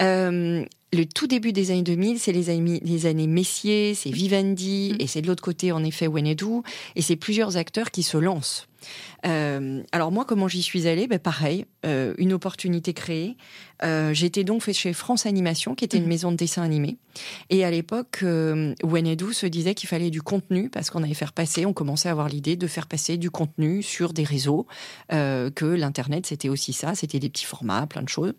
[0.00, 4.94] Euh, le tout début des années 2000, c'est les années, les années Messier, c'est Vivendi,
[4.94, 5.02] mm.
[5.02, 6.64] et c'est de l'autre côté, en effet, Wenedou,
[6.96, 8.66] et c'est plusieurs acteurs qui se lancent.
[9.26, 11.06] Euh, alors moi, comment j'y suis allée?
[11.06, 13.36] Ben Pareil, euh, une opportunité créée.
[13.82, 16.08] Euh, J'étais donc fait chez France Animation, qui était une mm.
[16.08, 16.98] maison de dessin animé.
[17.50, 21.66] Et à l'époque, Wenedou se disait qu'il fallait du contenu, parce qu'on allait faire passer,
[21.66, 24.66] on commençait à avoir l'idée de faire passer du contenu sur des réseaux,
[25.10, 28.34] que l'Internet, c'était aussi ça, c'était des petits formats, plein de choses.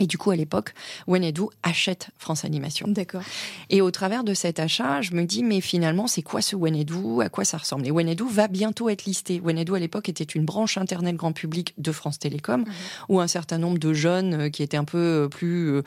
[0.00, 0.72] Et du coup, à l'époque,
[1.06, 2.86] Wenedou achète France Animation.
[2.88, 3.22] D'accord.
[3.68, 7.20] Et au travers de cet achat, je me dis, mais finalement, c'est quoi ce Wenedou?
[7.20, 7.86] À quoi ça ressemble?
[7.86, 9.40] Et Wenedou va bientôt être listé.
[9.40, 12.66] Wenedou, à l'époque, était une branche Internet grand public de France Télécom, mhm.
[13.10, 15.82] où un certain nombre de jeunes euh, qui étaient un peu euh, plus, euh,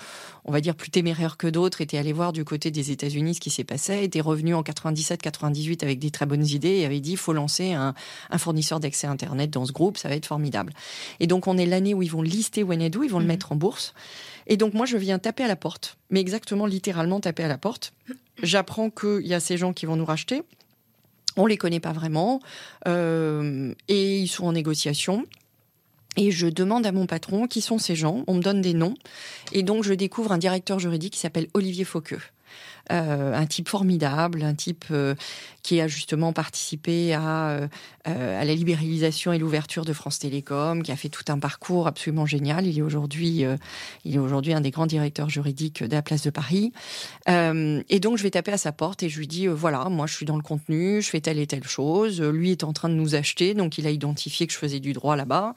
[0.45, 3.39] on va dire, plus téméraires que d'autres, étaient allés voir du côté des États-Unis ce
[3.39, 7.13] qui s'est passé, étaient revenus en 97-98 avec des très bonnes idées et avaient dit,
[7.13, 7.95] il faut lancer un,
[8.29, 10.73] un fournisseur d'accès Internet dans ce groupe, ça va être formidable.
[11.19, 13.29] Et donc, on est l'année où ils vont lister Wenedou, ils vont le mhm.
[13.29, 13.94] mettre en bourse.
[14.47, 17.57] Et donc moi, je viens taper à la porte, mais exactement littéralement taper à la
[17.57, 17.93] porte.
[18.41, 20.43] J'apprends qu'il y a ces gens qui vont nous racheter.
[21.37, 22.39] On les connaît pas vraiment
[22.87, 25.25] euh, et ils sont en négociation.
[26.17, 28.23] Et je demande à mon patron qui sont ces gens.
[28.27, 28.95] On me donne des noms
[29.51, 32.21] et donc je découvre un directeur juridique qui s'appelle Olivier Fauqueux.
[32.91, 35.15] Euh, un type formidable, un type euh,
[35.63, 37.67] qui a justement participé à, euh,
[38.05, 42.27] à la libéralisation et l'ouverture de France Télécom, qui a fait tout un parcours absolument
[42.27, 42.67] génial.
[42.67, 43.43] Il est aujourd'hui,
[44.03, 46.71] il est aujourd'hui un des grands directeurs juridiques de la place de Paris.
[47.27, 50.15] et donc je vais taper à sa porte et je lui dis voilà, moi je
[50.15, 52.21] suis dans le contenu, je fais telle et telle chose.
[52.21, 54.93] Lui est en train de nous acheter, donc il a identifié que je faisais du
[54.93, 55.55] droit là-bas.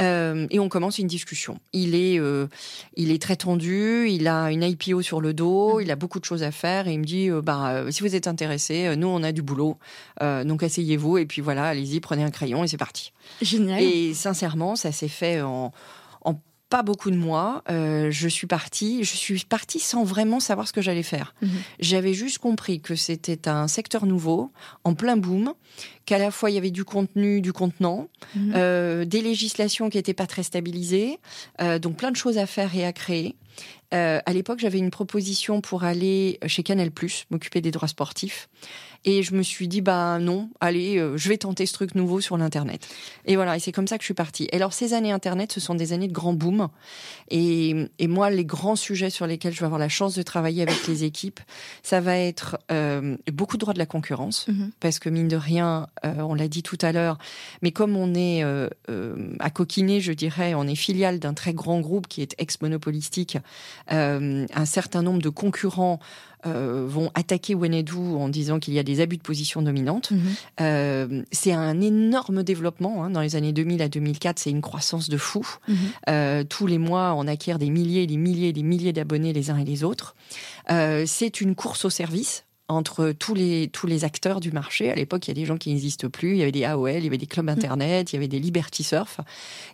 [0.00, 1.58] Euh, et on commence une discussion.
[1.72, 2.48] Il est, euh,
[2.96, 6.24] il est très tendu, il a une IPO sur le dos, il a beaucoup de
[6.24, 9.22] choses à faire et il me dit, euh, bah, si vous êtes intéressé, nous on
[9.22, 9.78] a du boulot,
[10.20, 13.12] donc asseyez-vous et puis voilà, allez-y, prenez un crayon et c'est parti.
[13.40, 13.82] Génial.
[13.82, 15.72] Et sincèrement, ça s'est fait en,
[16.22, 19.04] en pas beaucoup de mois, je suis partie.
[19.04, 21.34] Je suis partie sans vraiment savoir ce que j'allais faire.
[21.42, 21.50] Mhm.
[21.80, 24.50] J'avais juste compris que c'était un secteur nouveau,
[24.84, 25.54] en plein boom,
[26.04, 28.52] qu'à la fois il y avait du contenu, du contenant, mhm.
[28.56, 31.18] euh, des législations qui n'étaient pas très stabilisées,
[31.60, 33.36] euh, donc plein de choses à faire et à créer.
[33.94, 36.90] Euh, à l'époque, j'avais une proposition pour aller chez Canal+,
[37.30, 38.48] m'occuper des droits sportifs.
[39.06, 42.20] Et je me suis dit, bah non, allez, euh, je vais tenter ce truc nouveau
[42.20, 42.86] sur l'Internet.
[43.24, 44.48] Et voilà, et c'est comme ça que je suis partie.
[44.50, 46.68] Et alors, ces années Internet, ce sont des années de grand boom.
[47.30, 50.62] Et, et moi, les grands sujets sur lesquels je vais avoir la chance de travailler
[50.62, 51.38] avec les équipes,
[51.84, 54.48] ça va être euh, beaucoup de droits de la concurrence.
[54.48, 54.72] Mhm.
[54.80, 57.18] Parce que, mine de rien, euh, on l'a dit tout à l'heure,
[57.62, 58.68] mais comme on est euh,
[59.38, 63.38] à coquiner, je dirais, on est filiale d'un très grand groupe qui est ex-monopolistique,
[63.88, 66.00] un certain nombre de concurrents
[66.46, 70.10] euh, vont attaquer Wenedou en disant qu'il y a des abus de position dominante.
[70.10, 70.20] Mhm.
[70.60, 73.04] Euh, c'est un énorme développement.
[73.04, 73.10] Hein.
[73.10, 75.46] Dans les années 2000 à 2004, c'est une croissance de fou.
[75.68, 75.76] Mhm.
[76.08, 79.58] Euh, tous les mois, on acquiert des milliers, des milliers, des milliers d'abonnés les uns
[79.58, 80.14] et les autres.
[80.68, 84.90] c'est une course au service entre tous les, tous les acteurs du marché.
[84.90, 86.32] À l'époque, il y a des gens qui n'existent plus.
[86.32, 88.40] Il y avait des AOL, il y avait des clubs Internet, il y avait des
[88.40, 89.20] Liberty Surf.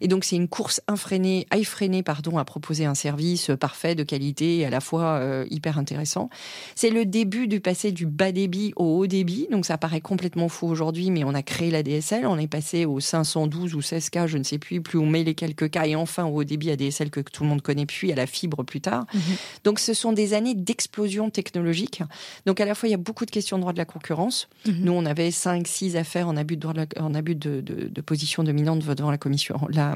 [0.02, 4.58] Et donc, c'est une course infrénée, effrénée, pardon, à proposer un service parfait, de qualité
[4.58, 6.28] et à la fois euh, hyper intéressant.
[6.74, 9.48] C'est le début du passé du bas débit au haut débit.
[9.50, 12.26] Donc, ça paraît complètement fou aujourd'hui, mais on a créé la DSL.
[12.26, 14.82] On est passé au 512 ou 16K, je ne sais plus.
[14.82, 17.42] Plus on met les quelques K et enfin au haut débit à DSL que tout
[17.42, 19.06] le monde connaît, puis à la fibre plus tard.
[19.14, 19.20] Mhm.
[19.64, 22.02] Donc, ce sont des années d'explosion technologique.
[22.44, 24.48] Donc, à la fois il y a beaucoup de questions de droit de la concurrence.
[24.66, 24.74] Mhm.
[24.80, 28.00] Nous, on avait 5, 6 affaires en abus de, droit de, en abus de, de,
[28.00, 29.94] position dominante devant la commission, la,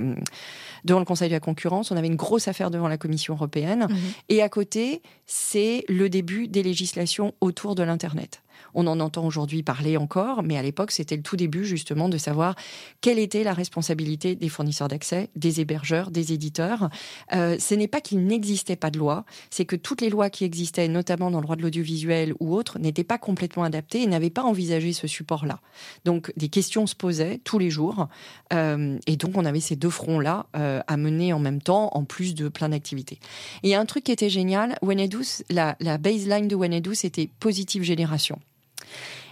[0.84, 1.90] devant le Conseil de la concurrence.
[1.90, 3.86] On avait une grosse affaire devant la Commission européenne.
[3.88, 3.96] Mhm.
[4.28, 8.42] Et à côté, c'est le début des législations autour de l'Internet.
[8.74, 12.18] On en entend aujourd'hui parler encore, mais à l'époque, c'était le tout début justement de
[12.18, 12.54] savoir
[13.00, 16.90] quelle était la responsabilité des fournisseurs d'accès, des hébergeurs, des éditeurs.
[17.34, 20.44] Euh, ce n'est pas qu'il n'existait pas de loi, c'est que toutes les lois qui
[20.44, 24.30] existaient, notamment dans le droit de l'audiovisuel ou autres, n'étaient pas complètement adaptées et n'avaient
[24.30, 25.60] pas envisagé ce support-là.
[26.04, 28.08] Donc des questions se posaient tous les jours,
[28.52, 32.04] euh, et donc on avait ces deux fronts-là euh, à mener en même temps, en
[32.04, 33.18] plus de plein d'activités.
[33.62, 38.38] Et un truc qui était génial, Wenedus, la, la baseline de Wenedus, c'était positive génération.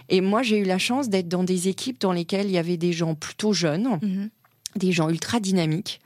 [0.09, 2.77] Et moi, j'ai eu la chance d'être dans des équipes dans lesquelles il y avait
[2.77, 4.29] des gens plutôt jeunes, mhm.
[4.75, 5.99] des gens ultra dynamiques.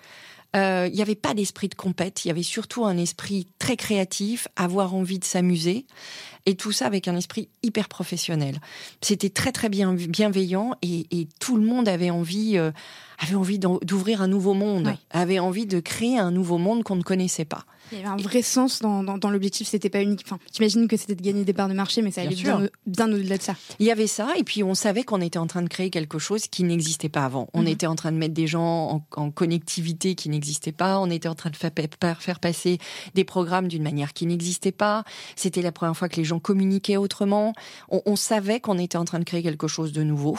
[0.56, 3.78] Euh, il n'y avait pas d'esprit de compète, il y avait surtout un esprit très
[3.78, 5.86] créatif, avoir envie de s'amuser,
[6.48, 8.60] et tout ça avec un esprit hyper professionnel.
[9.02, 12.72] C'était très très bien bienveillant et, tout le monde avait envie, euh,
[13.20, 17.04] avait envie d'ouvrir un nouveau monde, avait envie de créer un nouveau monde qu'on ne
[17.04, 17.66] connaissait pas.
[17.92, 19.68] Il y avait un vrai sens dans, dans, l'objectif.
[19.68, 20.22] C'était pas unique.
[20.26, 23.12] Enfin, j'imagine que c'était de gagner des parts de marché, mais ça allait bien, bien,
[23.12, 23.56] au-delà de ça.
[23.80, 26.20] Il y avait ça, et puis on savait qu'on était en train de créer quelque
[26.20, 27.50] chose qui n'existait pas avant.
[27.54, 27.68] On mhm.
[27.68, 31.00] était en train de mettre des gens en, connectivité qui n'existait pas.
[31.00, 31.72] On était en train de faire,
[32.20, 32.78] faire passer
[33.16, 35.04] des programmes d'une manière qui n'existait pas.
[35.36, 37.54] C'était la première fois que les gens communiquaient autrement.
[37.90, 40.38] On, on savait qu'on était en train de créer quelque chose de nouveau.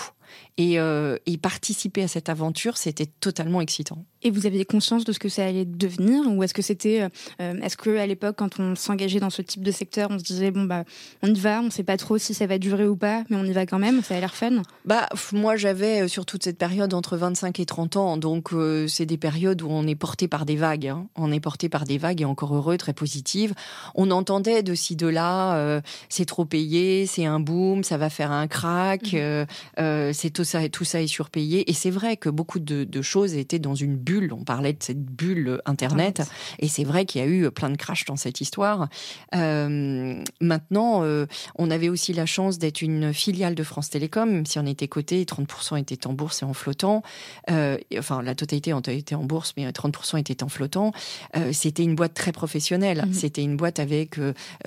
[0.60, 4.04] Euh, et, participer à cette aventure, c'était totalement excitant.
[4.22, 7.76] Et vous aviez conscience de ce que ça allait devenir Ou est-ce que c'était Est-ce
[7.78, 10.64] que à l'époque, quand on s'engageait dans ce type de secteur, on se disait bon
[10.64, 10.84] bah
[11.22, 13.44] on y va, on sait pas trop si ça va durer ou pas, mais on
[13.44, 16.92] y va quand même, ça a l'air fun Bah moi j'avais sur toute cette période
[16.92, 18.50] entre 25 et 30 ans, donc
[18.88, 21.06] c'est des périodes où on est porté par des vagues, hein.
[21.16, 23.54] on est porté par des vagues et encore heureux, très positives.
[23.94, 28.32] On entendait de ci de là, c'est trop payé, c'est un boom, ça va faire
[28.32, 30.12] un crack, mmh.
[30.20, 31.68] C'est tout ça et tout ça est surpayé.
[31.70, 34.33] Et c'est vrai que beaucoup de, choses étaient dans une bulle.
[34.35, 36.22] On parlait de cette bulle Internet.
[36.59, 38.88] Et c'est vrai qu'il y a eu plein de crash dans cette histoire.
[39.35, 44.44] Euh, maintenant, euh, on avait aussi la chance d'être une filiale de France Télécom, même
[44.44, 47.02] si on était coté, 30% étaient en bourse et en flottant.
[47.50, 50.92] Euh, enfin, la totalité était en bourse, mais 30% étaient en flottant.
[51.52, 53.04] C'était une boîte très professionnelle.
[53.06, 53.14] Mhm.
[53.14, 54.18] C'était une boîte avec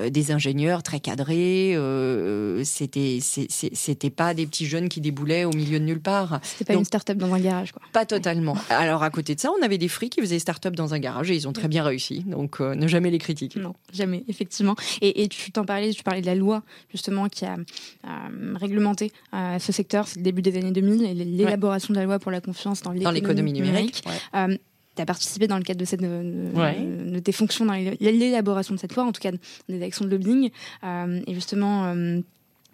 [0.02, 1.78] des ingénieurs très cadrés.
[2.64, 6.40] C'était c'était pas des petits jeunes qui déboulaient au milieu de nulle part.
[6.44, 7.82] C'était pas une start-up dans un garage, quoi.
[7.92, 8.56] Pas totalement.
[8.70, 11.32] Alors, à côté de ça, on avait des fris qui faisaient start-up dans un garage
[11.32, 12.22] et ils ont très bien réussi.
[12.22, 13.60] Donc, euh, ne jamais les critiquer.
[13.60, 14.76] Non, jamais, effectivement.
[15.02, 17.58] Et, tu t'en parlais, tu parlais de la loi, justement, qui a
[18.56, 20.08] réglementé euh, ce secteur.
[20.08, 22.92] C'est le début des années 2000 et l'élaboration de la loi pour la confiance dans
[22.92, 24.04] l'économie numérique.
[24.36, 24.56] Euh,
[24.96, 28.96] tu as participé dans le cadre de, cette, de, tes fonctions dans l'élaboration de cette
[28.96, 29.32] loi, en tout cas
[29.68, 30.52] des actions de lobbying.
[30.84, 31.96] et justement,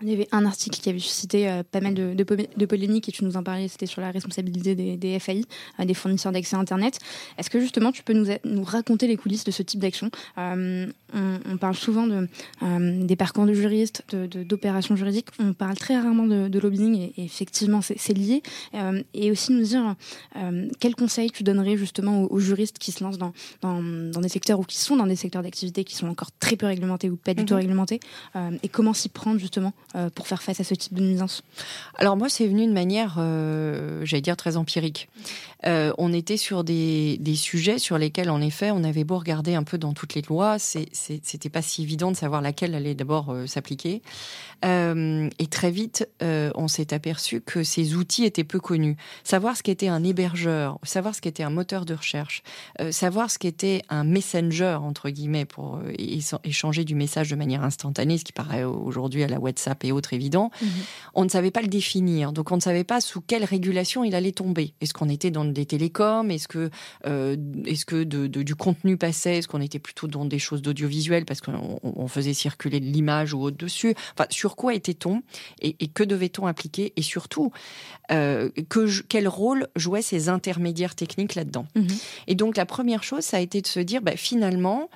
[0.02, 3.12] il y avait un article qui avait suscité euh, pas mal de, de, polémiques et
[3.12, 5.44] tu nous en parlais, c'était sur la responsabilité des, des FAI,
[5.80, 7.00] euh, des fournisseurs d'accès Internet.
[7.38, 10.10] Est-ce que justement tu peux nous, nous raconter les coulisses de ce type d'action?
[10.38, 12.28] Euh, on, parle souvent de,
[13.04, 18.14] des parcours de juristes, d'opérations juridiques, on parle très rarement de, lobbying et, effectivement c'est
[18.14, 18.44] lié.
[19.16, 19.96] et aussi nous dire
[20.80, 24.60] quels conseils tu donnerais justement aux, juristes qui se lancent dans, dans, dans, des secteurs
[24.60, 27.34] ou qui sont dans des secteurs d'activité qui sont encore très peu réglementés ou pas
[27.34, 27.62] du tout mhm.
[27.62, 28.00] réglementés
[28.62, 31.42] et comment s'y prendre justement euh, pour faire face à ce type de nuisance
[31.96, 35.10] Alors moi, c'est venu de manière, euh, j'allais dire, très empirique.
[35.66, 39.56] Euh, on était sur des, des, sujets sur lesquels, en effet, on avait beau regarder
[39.56, 43.36] un peu dans toutes les lois, c'était pas si évident de savoir laquelle allait d'abord
[43.48, 44.04] s'appliquer.
[44.64, 48.96] et très vite, on s'est aperçu que ces outils étaient peu connus.
[49.24, 52.44] Savoir ce qu'était un hébergeur, savoir ce qu'était un moteur de recherche,
[52.92, 55.80] savoir ce qu'était un messenger, entre guillemets, pour
[56.46, 60.14] échanger du message de manière instantanée, ce qui paraît aujourd'hui à la WhatsApp et autres
[60.14, 60.70] évidents, mhm.
[61.16, 62.32] on ne savait pas le définir.
[62.34, 64.74] Donc on ne savait pas sous quelle régulation il allait tomber.
[64.82, 66.32] Est-ce qu'on était dans des télécoms?
[66.32, 66.70] Est-ce que,
[67.06, 69.38] euh, est-ce que du contenu passait?
[69.38, 73.42] Est-ce qu'on était plutôt dans des choses d'audiovisuel parce qu'on faisait circuler de l'image ou
[73.42, 73.94] autre dessus?
[74.14, 75.22] Enfin, sur quoi était-on
[75.62, 76.94] et, que devait-on appliquer?
[76.96, 77.52] Et surtout,
[78.12, 81.68] euh, que, quel rôle jouaient ces intermédiaires techniques là-dedans?
[81.76, 81.88] Mhm.
[82.28, 84.90] Et donc la première chose, ça a été de se dire, bah, finalement,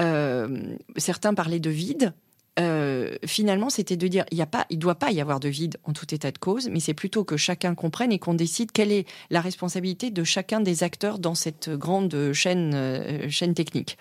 [0.00, 2.12] euh, certains parlaient de vide,
[2.58, 6.12] euh, finalement, c'était de dire, il ne doit pas y avoir de vide en tout
[6.14, 9.40] état de cause, mais c'est plutôt que chacun comprenne et qu'on décide quelle est la
[9.40, 13.96] responsabilité de chacun des acteurs dans cette grande chaîne, euh, chaîne technique.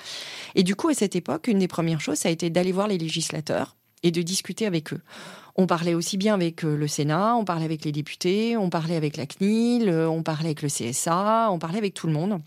[0.56, 2.88] Et du coup, à cette époque, une des premières choses, ça a été d'aller voir
[2.88, 5.02] les législateurs et de discuter avec eux.
[5.56, 8.96] On parlait aussi bien avec euh, le Sénat, on parlait avec les députés, on parlait
[8.96, 12.39] avec la CNIL, on parlait avec le CSA, on parlait avec tout le monde.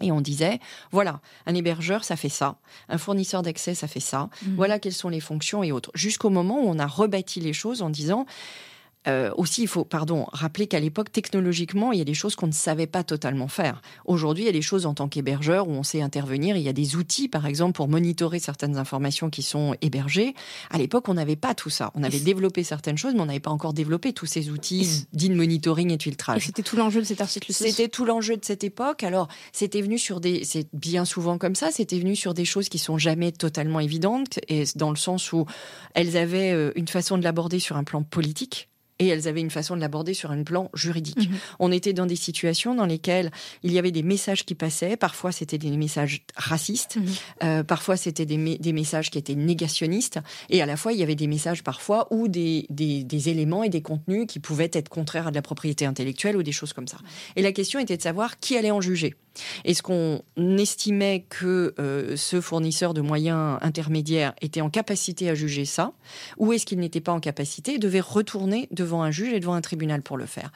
[0.00, 2.56] Et on disait, voilà, un hébergeur, ça fait ça.
[2.88, 4.28] Un fournisseur d'accès, ça fait ça.
[4.42, 4.56] Mhm.
[4.56, 5.90] Voilà quelles sont les fonctions et autres.
[5.94, 8.26] Jusqu'au moment où on a rebâti les choses en disant,
[9.08, 12.46] euh, aussi, il faut, pardon, rappeler qu'à l'époque, technologiquement, il y a des choses qu'on
[12.46, 13.82] ne savait pas totalement faire.
[14.04, 16.56] Aujourd'hui, il y a des choses en tant qu'hébergeur où on sait intervenir.
[16.56, 20.34] Il y a des outils, par exemple, pour monitorer certaines informations qui sont hébergées.
[20.70, 21.90] À l'époque, on n'avait pas tout ça.
[21.94, 25.28] On avait développé certaines choses, mais on n'avait pas encore développé tous ces outils dits
[25.28, 26.46] de monitoring et de filtrage.
[26.46, 27.52] C'était tout l'enjeu de cet article.
[27.52, 29.02] C'était tout l'enjeu de cette époque.
[29.02, 32.68] Alors, c'était venu sur des, c'est bien souvent comme ça, c'était venu sur des choses
[32.68, 35.46] qui sont jamais totalement évidentes, et dans le sens où
[35.94, 38.68] elles avaient euh, une façon de l'aborder sur un plan politique
[38.98, 41.28] et elles avaient une façon de l'aborder sur un plan juridique.
[41.28, 41.36] Mhm.
[41.58, 43.30] On était dans des situations dans lesquelles
[43.62, 47.06] il y avait des messages qui passaient, parfois c'était des messages racistes, mhm.
[47.44, 50.18] euh, parfois c'était des, des, messages qui étaient négationnistes,
[50.50, 53.62] et à la fois il y avait des messages parfois ou des, des, des, éléments
[53.62, 56.72] et des contenus qui pouvaient être contraires à de la propriété intellectuelle ou des choses
[56.72, 56.98] comme ça.
[57.36, 59.14] Et la question était de savoir qui allait en juger.
[59.64, 65.64] Est-ce qu'on estimait que euh, ce fournisseur de moyens intermédiaires était en capacité à juger
[65.64, 65.92] ça,
[66.36, 69.54] ou est-ce qu'il n'était pas en capacité et devait retourner devant un juge et devant
[69.54, 70.50] un tribunal pour le faire?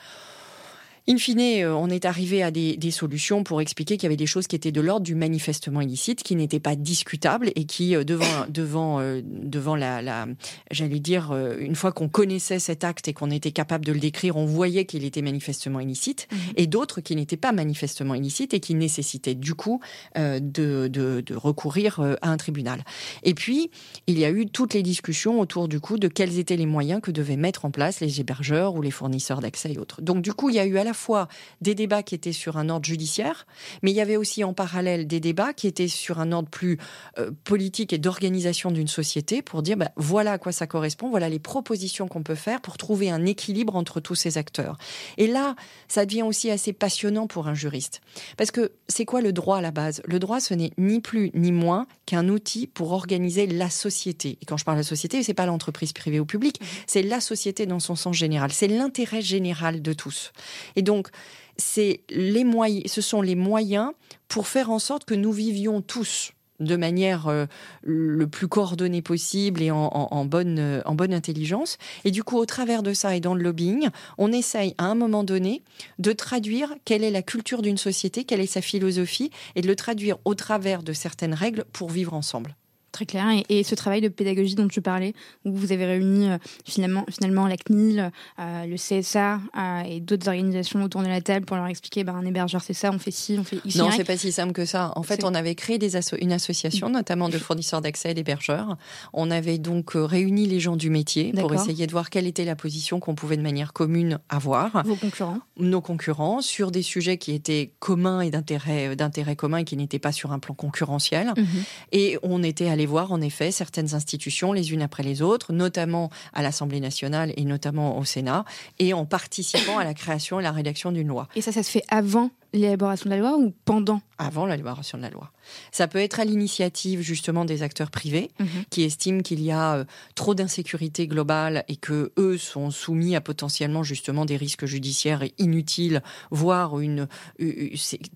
[1.08, 4.26] In fine, euh, on est arrivé à des, solutions pour expliquer qu'il y avait des
[4.26, 8.04] choses qui étaient de l'ordre du manifestement illicite, qui n'étaient pas discutables et qui, euh,
[8.04, 10.26] devant, devant, euh, devant la, la
[10.70, 14.36] j'allais dire, une fois qu'on connaissait cet acte et qu'on était capable de le décrire,
[14.36, 16.38] on voyait qu'il était manifestement illicite, mhm.
[16.56, 19.80] et d'autres qui n'étaient pas manifestement illicites et qui nécessitaient du coup
[20.16, 22.84] de, de, de, recourir à un tribunal.
[23.22, 23.70] Et puis,
[24.06, 27.00] il y a eu toutes les discussions autour du coup de quels étaient les moyens
[27.00, 30.00] que devaient mettre en place les hébergeurs ou les fournisseurs d'accès et autres.
[30.02, 31.26] Donc du coup, il y a eu à la la fois
[31.62, 33.46] des débats qui étaient sur un ordre judiciaire,
[33.81, 36.76] mais il y avait aussi en parallèle des débats qui étaient sur un ordre plus
[37.18, 41.31] euh, politique et d'organisation d'une société pour dire bah, voilà à quoi ça correspond, voilà
[41.31, 44.76] les propositions qu'on peut faire pour trouver un équilibre entre tous ces acteurs.
[45.16, 45.57] Et là,
[45.88, 48.02] ça devient aussi assez passionnant pour un juriste.
[48.37, 50.02] Parce que c'est quoi le droit à la base?
[50.05, 54.37] Le droit, ce n'est ni plus ni moins qu'un outil pour organiser la société.
[54.42, 56.66] Et quand je parle de la société, c'est pas l'entreprise privée ou publique, mmh.
[56.87, 58.52] c'est la société dans son sens général.
[58.52, 60.33] C'est l'intérêt général de tous.
[60.76, 61.08] Et donc,
[61.56, 63.92] c'est les moyens, ce sont les moyens
[64.28, 67.46] pour faire en sorte que nous vivions tous de manière euh,
[67.82, 71.78] le plus coordonnée possible et en, bonne, euh, en bonne intelligence.
[72.04, 74.94] Et du coup, au travers de ça et dans le lobbying, on essaye à un
[74.94, 75.62] moment donné
[75.98, 79.76] de traduire quelle est la culture d'une société, quelle est sa philosophie, et de le
[79.76, 82.54] traduire au travers de certaines règles pour vivre ensemble.
[82.92, 83.24] Très clair.
[83.48, 85.14] Et, ce travail de pédagogie dont tu parlais,
[85.46, 86.36] où vous avez réuni euh,
[86.66, 91.46] finalement, finalement la CNIL, euh, le CSA euh, et d'autres organisations autour de la table
[91.46, 93.76] pour leur expliquer ben, un hébergeur, c'est ça, on fait ci, on fait X.
[93.76, 94.92] Non, c'est pas si simple que ça.
[94.96, 96.92] En fait, on avait créé des une association, mm.
[96.92, 98.76] notamment de fournisseurs d'accès et d'hébergeurs.
[99.14, 102.56] On avait donc réuni les gens du métier pour essayer de voir quelle était la
[102.56, 104.82] position qu'on pouvait de manière commune avoir.
[104.84, 109.76] Vos concurrents Nos concurrents, sur des sujets qui étaient communs et d'intérêt commun et qui
[109.76, 111.28] n'étaient pas sur un plan concurrentiel.
[111.28, 111.44] Mm-hmm.
[111.92, 116.10] Et on était allé voir en effet certaines institutions les unes après les autres, notamment
[116.33, 118.44] à l'Assemblée nationale et notamment au Sénat,
[118.78, 121.28] et en participant à la création et la rédaction d'une loi.
[121.37, 125.02] Et ça, ça se fait avant l'élaboration de la loi ou pendant Avant l'élaboration de
[125.02, 125.33] la loi.
[125.70, 128.46] Ça peut être à l'initiative justement des acteurs privés mhm.
[128.70, 133.20] qui estiment qu'il y a euh, trop d'insécurité globale et que eux sont soumis à
[133.20, 137.08] potentiellement justement des risques judiciaires inutiles, voire une,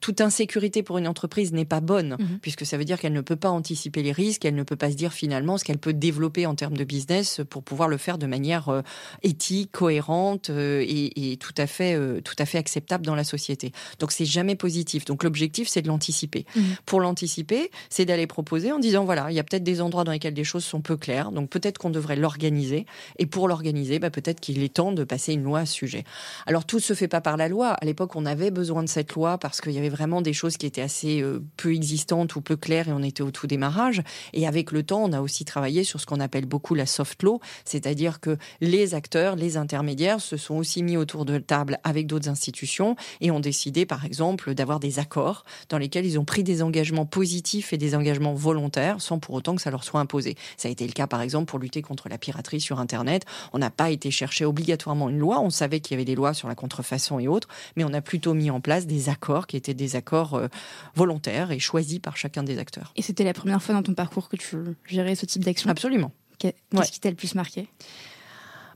[0.01, 2.39] toute insécurité pour une entreprise n'est pas bonne mhm.
[2.41, 4.91] puisque ça veut dire qu'elle ne peut pas anticiper les risques, elle ne peut pas
[4.91, 8.19] se dire finalement ce qu'elle peut développer en termes de business pour pouvoir le faire
[8.19, 8.83] de manière euh,
[9.23, 13.73] éthique, cohérente euh, et, tout à fait tout à fait acceptable dans la société.
[13.99, 15.05] Donc c'est jamais positif.
[15.05, 16.45] Donc l'objectif, c'est de l'anticiper.
[16.55, 16.61] Mmh.
[16.85, 20.13] Pour l'anticiper, c'est d'aller proposer en disant voilà, il y a peut-être des endroits dans
[20.13, 22.85] lesquels des choses sont peu claires, donc peut-être qu'on devrait l'organiser.
[23.19, 26.05] Et pour l'organiser, bah, peut-être qu'il est temps de passer une loi à ce sujet.
[26.47, 27.71] Alors tout se fait pas par la loi.
[27.71, 30.59] À l'époque, on avait besoin de cette loi parce qu'il y avait vraiment des choses
[30.59, 34.03] qui étaient assez euh, peu existantes ou peu claires et on était au tout démarrage.
[34.35, 37.23] Et avec le temps, on a aussi travaillé sur ce qu'on appelle beaucoup la soft
[37.23, 42.07] law, c'est-à-dire que les acteurs, les intermédiaires se sont aussi mis autour de table avec
[42.07, 46.43] d'autres institutions et ont décidé, par exemple, d'avoir des accords dans lesquels ils ont pris
[46.43, 50.37] des engagements positifs et des engagements volontaires sans pour autant que ça leur soit imposé.
[50.57, 53.25] Ça a été le cas, par exemple, pour lutter contre la piraterie sur Internet.
[53.53, 55.41] On n'a pas été chercher obligatoirement une loi.
[55.41, 58.01] On savait qu'il y avait des lois sur la contrefaçon et autres, mais on a
[58.01, 60.49] plutôt mis en place des accords qui étaient des accords euh,
[60.97, 62.93] volontaires et choisis par chacun des acteurs.
[62.97, 64.57] Et c'était la première fois dans ton parcours que tu
[64.87, 65.71] gérais ce type d'action?
[65.71, 66.11] Absolument.
[66.39, 67.69] Qu'est-ce qui t'a le plus marqué?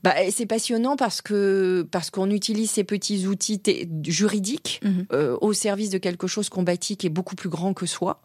[0.03, 3.61] Bah, c'est passionnant parce que parce qu'on utilise ces petits outils
[4.07, 5.07] juridiques mhm.
[5.13, 8.23] euh, au service de quelque chose qu'on bâtit qui est beaucoup plus grand que soi.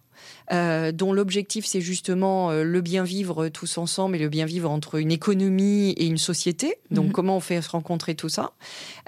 [0.52, 4.70] Euh, dont l'objectif c'est justement euh, le bien vivre tous ensemble et le bien vivre
[4.70, 6.78] entre une économie et une société.
[6.92, 7.12] Donc mhm.
[7.12, 8.52] comment on fait se rencontrer tout ça?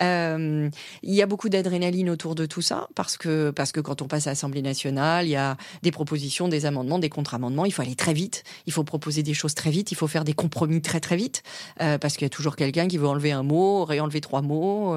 [0.01, 0.69] Euh,
[1.03, 4.07] Il y a beaucoup d'adrénaline autour de tout ça parce que parce que quand on
[4.07, 7.65] passe à l'Assemblée nationale, il y a des propositions, des amendements, des contre-amendements.
[7.65, 8.43] Il faut aller très vite.
[8.65, 9.91] Il faut proposer des choses très vite.
[9.91, 11.43] Il faut faire des compromis très très vite
[11.77, 14.95] parce qu'il y a toujours quelqu'un qui veut enlever un mot, réenlever trois mots.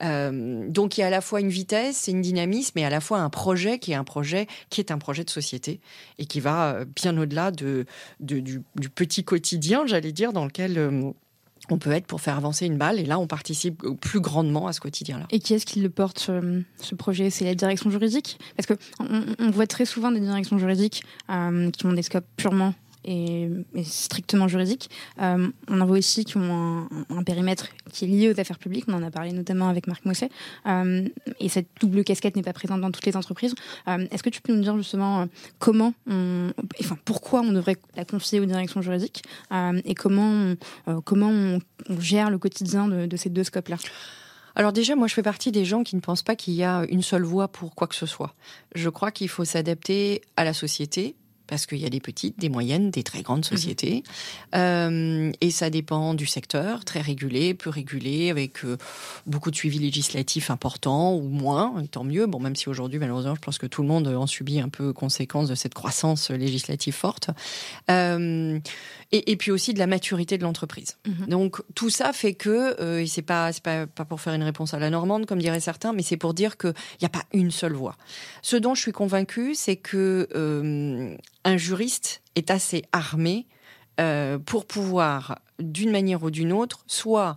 [0.00, 3.00] donc il y a à la fois une vitesse, et une dynamisme, et à la
[3.00, 5.39] fois un projet qui est un projet qui est un projet de société
[6.18, 7.86] et qui va euh, bien au-delà de,
[8.20, 8.62] du,
[8.94, 11.10] petit quotidien, j'allais dire, dans lequel euh,
[11.68, 12.98] on peut être pour faire avancer une balle.
[12.98, 15.26] Et là, on participe plus grandement à ce quotidien-là.
[15.30, 17.30] Et qui est-ce qui le porte, ce, projet?
[17.30, 18.38] C'est la direction juridique?
[18.56, 22.74] Parce qu'on on voit très souvent des directions juridiques euh, qui ont des scopes purement
[23.04, 23.48] et,
[23.84, 24.90] strictement juridique.
[25.20, 28.84] Euh, on en voit aussi qui ont un, périmètre qui est lié aux affaires publiques.
[28.88, 30.30] On en a parlé notamment avec Marc Mousset.
[30.66, 33.54] Euh, et cette double casquette n'est pas présente dans toutes les entreprises.
[33.88, 35.26] Euh, est-ce que tu peux nous dire justement
[35.58, 39.22] comment, on, enfin pourquoi on devrait la confier aux directions juridiques
[39.84, 41.60] et comment on, comment on,
[41.98, 43.76] gère le quotidien de, de ces deux scopes-là?
[44.54, 46.84] Alors déjà, moi, je fais partie des gens qui ne pensent pas qu'il y a
[46.88, 48.34] une seule voie pour quoi que ce soit.
[48.74, 51.14] Je crois qu'il faut s'adapter à la société,
[51.50, 53.56] parce qu'il y a des petites, des moyennes, des très grandes mhm.
[53.56, 54.04] sociétés.
[54.54, 58.78] Euh, et ça dépend du secteur, très régulé, peu régulé, avec euh,
[59.26, 62.26] beaucoup de suivi législatif important ou moins, et tant mieux.
[62.26, 64.92] Bon, même si aujourd'hui, malheureusement, je pense que tout le monde en subit un peu
[64.92, 67.30] conséquence de cette croissance législative forte.
[67.90, 68.60] Euh,
[69.12, 70.96] et, et, puis aussi de la maturité de l'entreprise.
[71.06, 71.26] Mhm.
[71.26, 74.74] Donc tout ça fait que, euh, et c'est pas, pas, pas pour faire une réponse
[74.74, 77.50] à la normande, comme diraient certains, mais c'est pour dire qu'il n'y a pas une
[77.50, 77.96] seule voie.
[78.42, 83.46] Ce dont je suis convaincue, c'est que euh, un juriste est assez armé
[84.00, 87.36] euh, pour pouvoir, d'une manière ou d'une autre, soit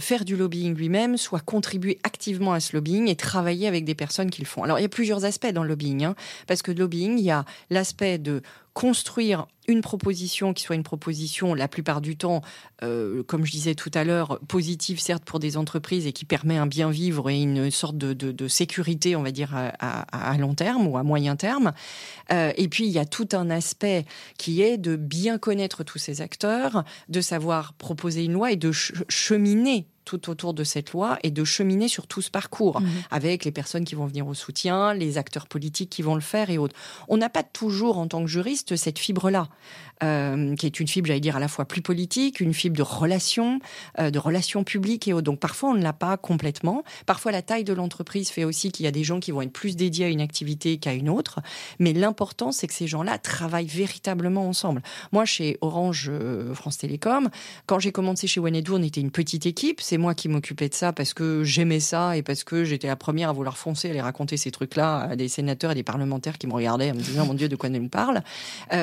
[0.00, 4.28] faire du lobbying lui-même, soit contribuer activement à ce lobbying et travailler avec des personnes
[4.28, 4.64] qui le font.
[4.64, 6.16] Alors il y a plusieurs aspects dans le lobbying, hein,
[6.48, 8.42] parce que le lobbying, il y a l'aspect de
[8.78, 12.42] construire une proposition qui soit une proposition, la plupart du temps,
[12.84, 16.58] euh, comme je disais tout à l'heure, positive certes pour des entreprises et qui permet
[16.58, 19.50] un bien vivre et une sorte de, sécurité, on va dire,
[19.80, 21.72] à, long terme ou à moyen terme.
[22.32, 24.04] Euh, et puis, il y a tout un aspect
[24.38, 28.70] qui est de bien connaître tous ces acteurs, de savoir proposer une loi et de
[28.70, 32.88] cheminer tout autour de cette loi et de cheminer sur tout ce parcours mhm.
[33.10, 36.48] avec les personnes qui vont venir au soutien, les acteurs politiques qui vont le faire
[36.48, 36.74] et autres.
[37.08, 39.48] On n'a pas toujours, en tant que juriste, cette fibre-là.
[40.04, 42.82] Euh, qui est une fibre, j'allais dire, à la fois plus politique, une fibre de
[42.82, 43.58] relations,
[43.98, 45.24] euh, de relations publiques et autres.
[45.24, 46.84] Donc parfois, on ne l'a pas complètement.
[47.04, 49.52] Parfois, la taille de l'entreprise fait aussi qu'il y a des gens qui vont être
[49.52, 51.40] plus dédiés à une activité qu'à une autre.
[51.80, 54.82] Mais l'important, c'est que ces gens-là travaillent véritablement ensemble.
[55.10, 57.28] Moi, chez Orange euh, France Télécom,
[57.66, 59.80] quand j'ai commencé chez Wenedou, on était une petite équipe.
[59.80, 62.96] C'est moi qui m'occupais de ça parce que j'aimais ça et parce que j'étais la
[62.96, 66.46] première à vouloir foncer, aller raconter ces trucs-là à des sénateurs et des parlementaires qui
[66.46, 68.22] me regardaient en me disant, mon Dieu, de quoi elle me parle.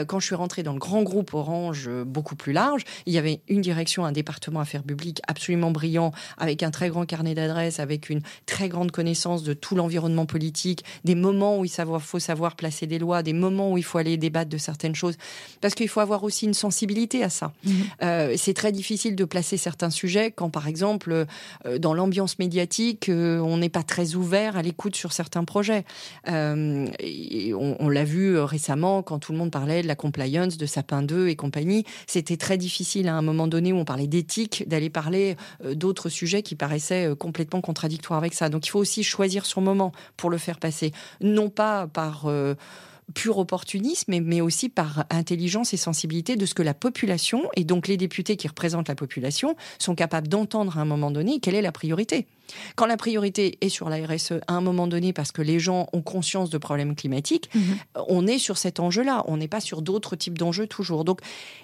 [0.07, 2.83] quand je suis rentrée dans le grand groupe Orange euh, beaucoup plus large.
[3.05, 7.05] Il y avait une direction, un département affaires publiques absolument brillant, avec un très grand
[7.05, 11.71] carnet d'adresses, avec une très grande connaissance de tout l'environnement politique, des moments où il
[11.99, 15.17] faut savoir placer des lois, des moments où il faut aller débattre de certaines choses,
[15.61, 17.53] parce qu'il faut avoir aussi une sensibilité à ça.
[17.63, 17.73] Mhm.
[18.03, 23.09] Euh, c'est très difficile de placer certains sujets quand, par exemple, euh, dans l'ambiance médiatique,
[23.09, 25.85] on n'est pas très ouvert à l'écoute sur certains projets.
[26.27, 31.01] Et on, l'a vu récemment quand tout le monde parlait de la compliance, de Sapin
[31.01, 34.89] 2 et compagnie, c'était très difficile à un moment donné où on parlait d'éthique, d'aller
[34.89, 38.49] parler euh, d'autres sujets qui paraissaient euh, complètement contradictoires avec ça.
[38.49, 40.91] Donc il faut aussi choisir son moment pour le faire passer,
[41.21, 42.55] non pas par euh,
[43.13, 47.87] pur opportunisme, mais, aussi par intelligence et sensibilité de ce que la population, et donc
[47.87, 51.61] les députés qui représentent la population, sont capables d'entendre à un moment donné quelle est
[51.61, 52.27] la priorité.
[52.75, 55.87] Quand la priorité est sur la RSE à un moment donné parce que les gens
[55.93, 57.77] ont conscience de problèmes climatiques, mhm.
[58.07, 59.23] on est sur cet enjeu-là.
[59.27, 61.05] On n'est pas sur d'autres types d'enjeux toujours.
[61.05, 61.21] Donc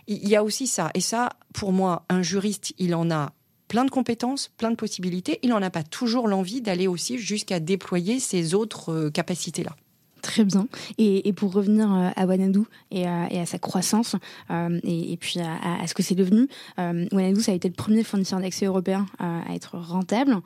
[0.07, 0.89] il y a aussi ça.
[0.95, 3.33] Et ça, pour moi, un juriste, il en a
[3.67, 5.39] plein de compétences, plein de possibilités.
[5.43, 9.75] Il n'en a pas toujours l'envie d'aller aussi jusqu'à déployer ces autres euh, capacités-là.
[10.21, 10.67] Très bien.
[10.97, 14.15] Et, pour revenir euh, à Wanadoo et à, sa croissance,
[14.51, 16.47] euh, et, puis à, ce que c'est devenu,
[16.79, 20.37] euh, Wanadoo, ça a été le premier fournisseur d'accès européen à être rentable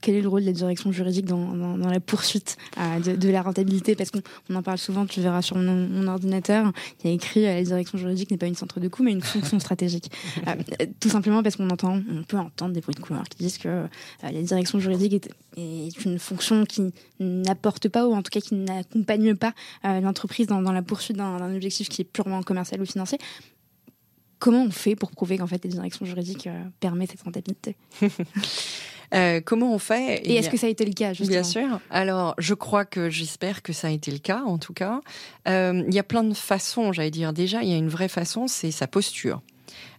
[0.00, 3.94] quel est le rôle de la direction juridique dans, la poursuite euh, de, la rentabilité?
[3.94, 6.72] Parce qu'on en parle souvent, tu verras sur mon, ordinateur,
[7.02, 9.12] il y a écrit euh, la direction juridique n'est pas une centre de coût, mais
[9.12, 10.10] une fonction stratégique.
[10.46, 10.54] Euh,
[11.00, 13.86] tout simplement parce qu'on entend, on peut entendre des bruits de couloir qui disent que
[14.22, 19.34] la direction juridique est, une fonction qui n'apporte pas, ou en tout cas qui n'accompagne
[19.34, 23.18] pas l'entreprise dans, la poursuite d'un objectif qui est purement commercial ou financier.
[24.38, 26.48] Comment on fait pour prouver qu'en fait les directions juridiques
[26.80, 27.76] permettent cette rentabilité?
[29.12, 30.20] Euh, comment on fait?
[30.24, 31.40] Et est-ce que ça a été le cas justement?
[31.40, 31.80] Bien sûr.
[31.90, 35.00] Alors, je crois que j'espère que ça a été le cas, en tout cas.
[35.48, 37.32] Euh, il y a plein de façons, j'allais dire.
[37.32, 39.42] Déjà, il y a une vraie façon, c'est sa posture.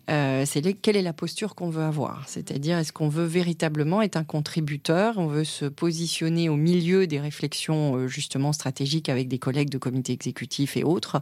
[0.09, 2.23] Euh, c'est quelle est la posture qu'on veut avoir?
[2.27, 5.17] C'est-à-dire, est-ce qu'on veut véritablement être un contributeur?
[5.17, 9.77] On veut se positionner au milieu des réflexions euh, justement stratégiques avec des collègues de
[9.77, 11.21] comité exécutif et autres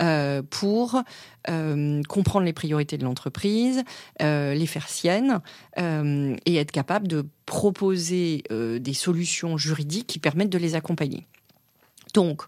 [0.00, 1.02] euh, pour
[2.08, 3.82] comprendre les priorités de l'entreprise,
[4.20, 5.40] les faire siennes
[5.78, 11.26] et être capable de proposer des solutions juridiques qui permettent de les accompagner.
[12.12, 12.42] Donc,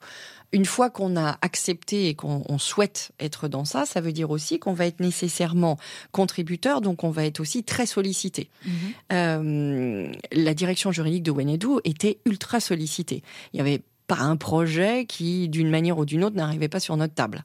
[0.52, 4.58] une fois qu'on a accepté et qu'on souhaite être dans ça, ça veut dire aussi
[4.58, 5.78] qu'on va être nécessairement
[6.10, 8.50] contributeur, donc on va être aussi très sollicité.
[8.64, 8.72] Mhm.
[9.12, 13.22] Euh, la direction juridique de Wenedou était ultra sollicitée.
[13.52, 13.82] Il y avait
[14.20, 17.44] un projet qui, d'une manière ou d'une autre, n'arrivait pas sur notre table.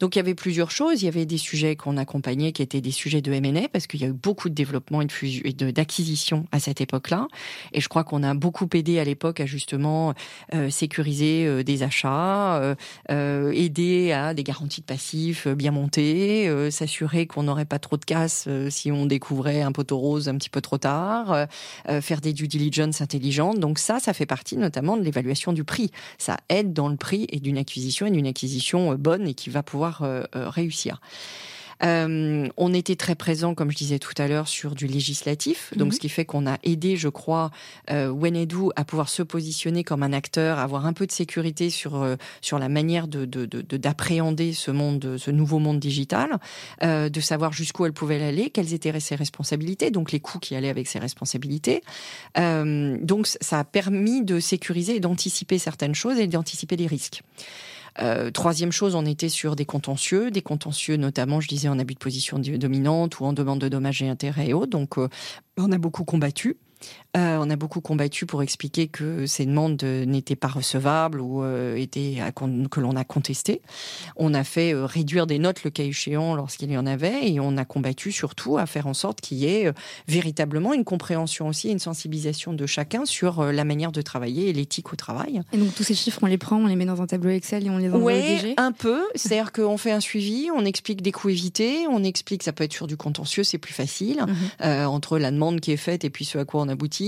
[0.00, 1.02] Donc il y avait plusieurs choses.
[1.02, 4.00] Il y avait des sujets qu'on accompagnait qui étaient des sujets de M&A parce qu'il
[4.00, 7.28] y a eu beaucoup de développement et d'acquisition à cette époque-là.
[7.72, 10.14] Et je crois qu'on a beaucoup aidé à l'époque à justement
[10.52, 12.74] euh, sécuriser euh, des achats,
[13.10, 18.04] euh, aider à des garanties de passifs bien montées, s'assurer qu'on n'aurait pas trop de
[18.04, 21.46] casse si on découvrait un poteau rose un petit peu trop tard,
[22.00, 23.58] faire des due diligence intelligentes.
[23.58, 27.26] Donc ça, ça fait partie notamment de l'évaluation du prix ça aide dans le prix
[27.30, 31.00] et d'une acquisition et d'une acquisition euh, bonne et qui va pouvoir euh, euh, réussir.
[31.84, 35.88] Euh, on était très présent, comme je disais tout à l'heure, sur du législatif, donc
[35.88, 35.92] mhm.
[35.92, 37.50] ce qui fait qu'on a aidé, je crois,
[37.90, 42.02] euh, Wenedou à pouvoir se positionner comme un acteur, avoir un peu de sécurité sur
[42.02, 43.24] euh, sur la manière de
[43.76, 46.38] d'appréhender ce monde, ce nouveau monde digital,
[46.82, 50.54] euh, de savoir jusqu'où elle pouvait aller, quelles étaient ses responsabilités, donc les coûts qui
[50.54, 51.82] allaient avec ses responsabilités.
[52.36, 57.22] donc ça a permis de sécuriser et d'anticiper certaines choses et d'anticiper les risques.
[58.32, 61.98] Troisième chose, on était sur des contentieux, des contentieux notamment, je disais, en abus de
[61.98, 64.70] position dominante ou en demande de dommages et intérêts et autres.
[64.70, 64.96] Donc,
[65.56, 66.56] on a beaucoup combattu.
[67.16, 71.76] Euh, on a beaucoup combattu pour expliquer que ces demandes n'étaient pas recevables ou euh,
[71.76, 72.18] étaient
[72.70, 73.62] que l'on a contesté.
[74.16, 77.38] On a fait euh, réduire des notes le cas échéant lorsqu'il y en avait et
[77.38, 79.72] on a combattu surtout à faire en sorte qu'il y ait
[80.08, 84.92] véritablement une compréhension aussi, une sensibilisation de chacun sur la manière de travailler et l'éthique
[84.92, 85.42] au travail.
[85.52, 87.66] Et donc tous ces chiffres, on les prend, on les met dans un tableau Excel
[87.66, 89.02] et on les envoie Oui, un peu.
[89.14, 92.72] C'est-à-dire qu'on fait un suivi, on explique des coûts évités, on explique, ça peut être
[92.72, 94.24] sur du contentieux, c'est plus facile,
[94.60, 94.86] mhm.
[94.86, 97.03] entre la demande qui est faite et puis ce à quoi on aboutit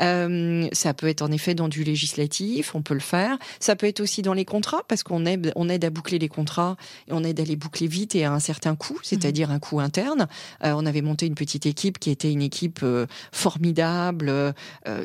[0.00, 3.38] euh, ça peut être en effet dans du législatif, on peut le faire.
[3.60, 6.28] Ça peut être aussi dans les contrats, parce qu'on aide, on aide à boucler les
[6.28, 6.76] contrats
[7.08, 9.80] et on aide à les boucler vite et à un certain coût, c'est-à-dire un coût
[9.80, 10.26] interne.
[10.64, 14.54] Euh, on avait monté une petite équipe qui était une équipe euh, formidable,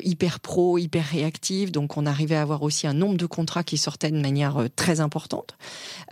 [0.02, 1.70] hyper pro, hyper réactive.
[1.70, 5.00] Donc on arrivait à avoir aussi un nombre de contrats qui sortaient de manière très
[5.00, 5.56] importante.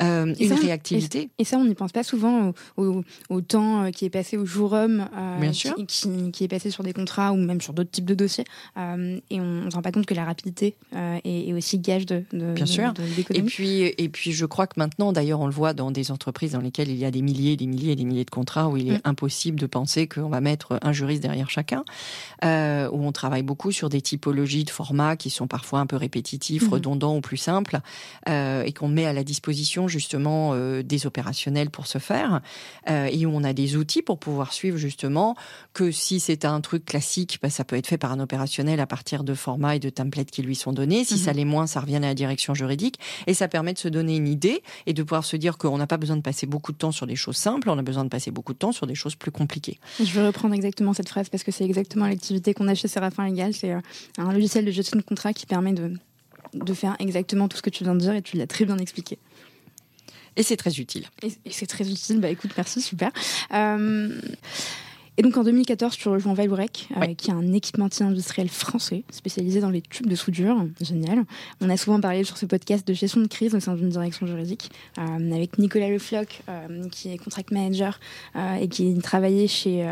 [0.00, 1.30] une réactivité.
[1.38, 3.02] Et, ça, on n'y pense pas souvent au,
[3.40, 5.08] temps qui est passé au jour homme,
[5.86, 8.44] Qui, qui, est passé sur des contrats ou même sur d'autres types de dossiers.
[8.76, 12.04] Euh, et on ne se rend pas compte que la rapidité euh, est, aussi gage
[12.04, 12.92] de, Bien sûr.
[13.30, 16.52] et puis, et puis, je crois que maintenant, d'ailleurs, on le voit dans des entreprises
[16.52, 18.76] dans lesquelles il y a des milliers, des milliers et des milliers de contrats où
[18.76, 19.02] il est mm.
[19.04, 21.84] impossible de penser qu'on va mettre un juriste derrière chacun.
[22.44, 25.96] Euh, où on travaille beaucoup sur des typologies de formats qui sont parfois un peu
[25.96, 26.72] répétitifs, mm.
[26.72, 27.80] redondants ou plus simples,
[28.26, 32.40] et qu'on met à la disposition justement des opérationnels pour ce faire,
[32.88, 35.36] et où on a des outils pour pouvoir suivre justement
[35.72, 38.86] que si c'est un truc classique, bah, ça peut être fait par un opérationnel à
[38.86, 41.04] partir de formats et de templates qui lui sont donnés.
[41.04, 41.36] Si ça mhm.
[41.36, 42.98] l'est moins, ça revient à la direction juridique.
[43.26, 45.86] Et ça permet de se donner une idée et de pouvoir se dire qu'on n'a
[45.86, 48.08] pas besoin de passer beaucoup de temps sur des choses simples, on a besoin de
[48.08, 49.78] passer beaucoup de temps sur des choses plus compliquées.
[49.98, 53.28] Je vais reprendre exactement cette phrase parce que c'est exactement l'activité qu'on a chez Séraphin
[53.28, 53.54] Legal.
[53.54, 53.80] C'est euh,
[54.18, 55.94] un logiciel de gestion de contrat qui permet de,
[56.54, 58.78] de faire exactement tout ce que tu viens de dire et tu l'as très bien
[58.78, 59.18] expliqué.
[60.36, 61.06] Et c'est très utile.
[61.22, 62.20] Et, c'est très utile.
[62.20, 63.10] Bah écoute, merci, super.
[63.52, 64.20] Euh,
[65.18, 69.60] et donc en 2014, tu rejoins Vallourec, euh, qui est un équipementier industriel français spécialisé
[69.60, 70.64] dans les tubes de soudure.
[70.80, 71.24] Génial.
[71.60, 74.28] On a souvent parlé sur ce podcast de gestion de crise au sein d'une direction
[74.28, 77.98] juridique, euh, avec Nicolas Lefloc, euh, qui est contract manager
[78.60, 79.84] et qui travaillait chez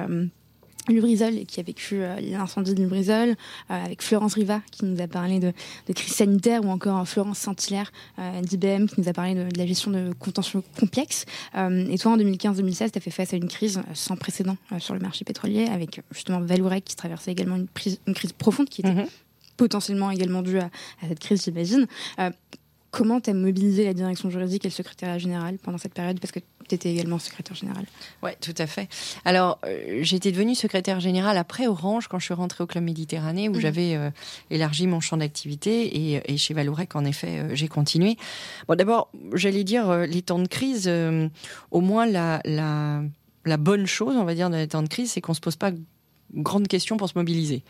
[0.89, 3.35] Lubrizol, qui a vécu euh, l'incendie de Lubrizol, euh,
[3.69, 5.53] avec Florence Riva, qui nous a parlé de,
[5.93, 9.91] crise sanitaire, ou encore Florence Saint-Hilaire euh, d'IBM, qui nous a parlé de, la gestion
[9.91, 11.25] de contentieux complexes.
[11.55, 15.01] et toi, en 2015-2016, tu as fait face à une crise sans précédent sur le
[15.01, 17.67] marché pétrolier, avec justement Valourec, qui traversait également une,
[18.07, 19.07] une crise profonde, qui était mhm.
[19.57, 20.71] potentiellement également due à,
[21.03, 21.87] à cette crise, j'imagine.
[22.91, 26.19] Comment tu as mobilisé la direction juridique et le secrétariat général pendant cette période?
[26.19, 27.85] Parce que tu étais également secrétaire général.
[28.23, 28.89] Oui, tout à fait.
[29.25, 33.49] Alors, euh, j'étais devenue secrétaire général après Orange, quand je suis rentrée au Club Méditerranée,
[33.49, 33.61] où mhm.
[33.61, 34.11] j'avais euh,
[34.51, 36.15] élargi mon champ d'activité.
[36.15, 38.17] Et, et, chez Valourec, en effet, euh, j'ai continué.
[38.69, 40.91] Bon, d'abord, j'allais dire, les temps de crise,
[41.71, 43.03] au moins la, la,
[43.45, 45.41] la, bonne chose, on va dire, dans les temps de crise, c'est qu'on ne se
[45.41, 45.71] pose pas
[46.35, 47.63] grande question pour se mobiliser.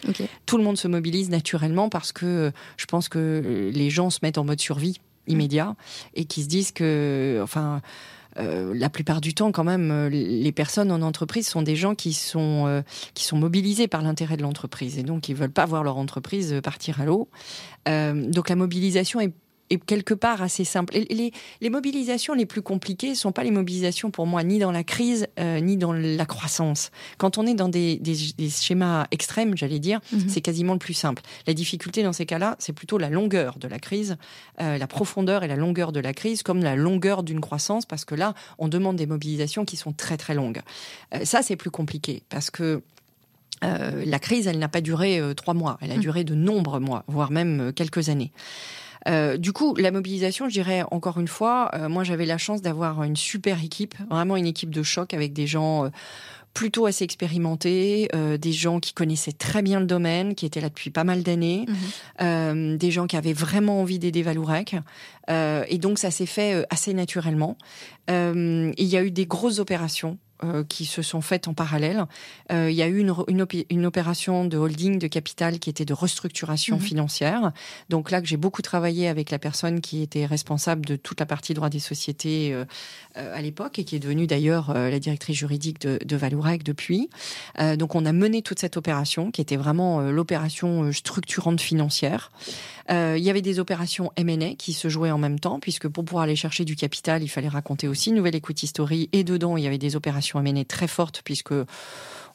[0.47, 4.39] Tout le monde se mobilise naturellement parce que je pense que les gens se mettent
[4.39, 5.75] en mode survie immédiat
[6.15, 7.83] et qui se disent que, enfin,
[8.39, 11.95] euh, la plupart du temps, quand même, euh, les personnes en entreprise sont des gens
[11.95, 12.83] qui sont euh,
[13.15, 16.61] qui sont mobilisés par l'intérêt de l'entreprise et donc ils veulent pas voir leur entreprise
[16.63, 17.29] partir à l'eau.
[17.87, 19.33] donc la mobilisation est
[19.71, 20.95] est quelque part assez simple.
[20.95, 24.85] Les, les, mobilisations les plus compliquées sont pas les mobilisations pour moi ni dans la
[24.85, 26.91] crise euh, ni dans la croissance.
[27.19, 30.29] Quand on est dans des, des, des schémas extrêmes, j'allais dire, mhm.
[30.29, 31.23] c'est quasiment le plus simple.
[31.47, 34.17] La difficulté dans ces cas-là, c'est plutôt la longueur de la crise,
[34.61, 38.05] euh, la profondeur et la longueur de la crise, comme la longueur d'une croissance, parce
[38.05, 40.61] que là, on demande des mobilisations qui sont très très longues.
[41.15, 42.83] Euh, ça, c'est plus compliqué parce que
[43.65, 46.01] euh, la crise, elle n'a pas duré euh, trois mois, elle a mhm.
[46.01, 48.33] duré de nombreux mois, voire même quelques années.
[49.07, 52.63] Euh, du coup, la mobilisation, je dirais encore une fois, euh, moi j'avais la chance
[52.63, 55.89] d'avoir une super équipe, vraiment une équipe de choc avec des gens euh,
[56.55, 58.09] plutôt assez expérimentés,
[58.41, 61.67] des gens qui connaissaient très bien le domaine, qui étaient là depuis pas mal d'années,
[62.19, 62.79] mhm.
[62.79, 64.75] des gens qui avaient vraiment envie d'aider Valourec.
[65.29, 67.59] et donc ça s'est fait assez naturellement.
[68.09, 72.05] il y a eu des grosses opérations euh, qui se sont faites en parallèle.
[72.53, 73.15] Euh, il y a eu une,
[73.71, 76.83] une, opération de holding de capital qui était de restructuration mhm.
[76.83, 77.53] financière.
[77.89, 81.27] Donc là que j'ai beaucoup travaillé avec la personne qui était responsable de toute la
[81.27, 82.67] partie droit des sociétés euh,
[83.15, 87.09] à l'époque et qui est devenue d'ailleurs la directrice juridique de, de Valourec depuis.
[87.79, 92.31] donc on a mené toute cette opération qui était vraiment l'opération structurante financière.
[92.91, 96.25] il y avait des opérations M&A qui se jouaient en même temps puisque pour pouvoir
[96.25, 99.65] aller chercher du capital, il fallait raconter aussi une nouvelle equity story et dedans il
[99.65, 101.55] y avait des opérations à mener très forte puisque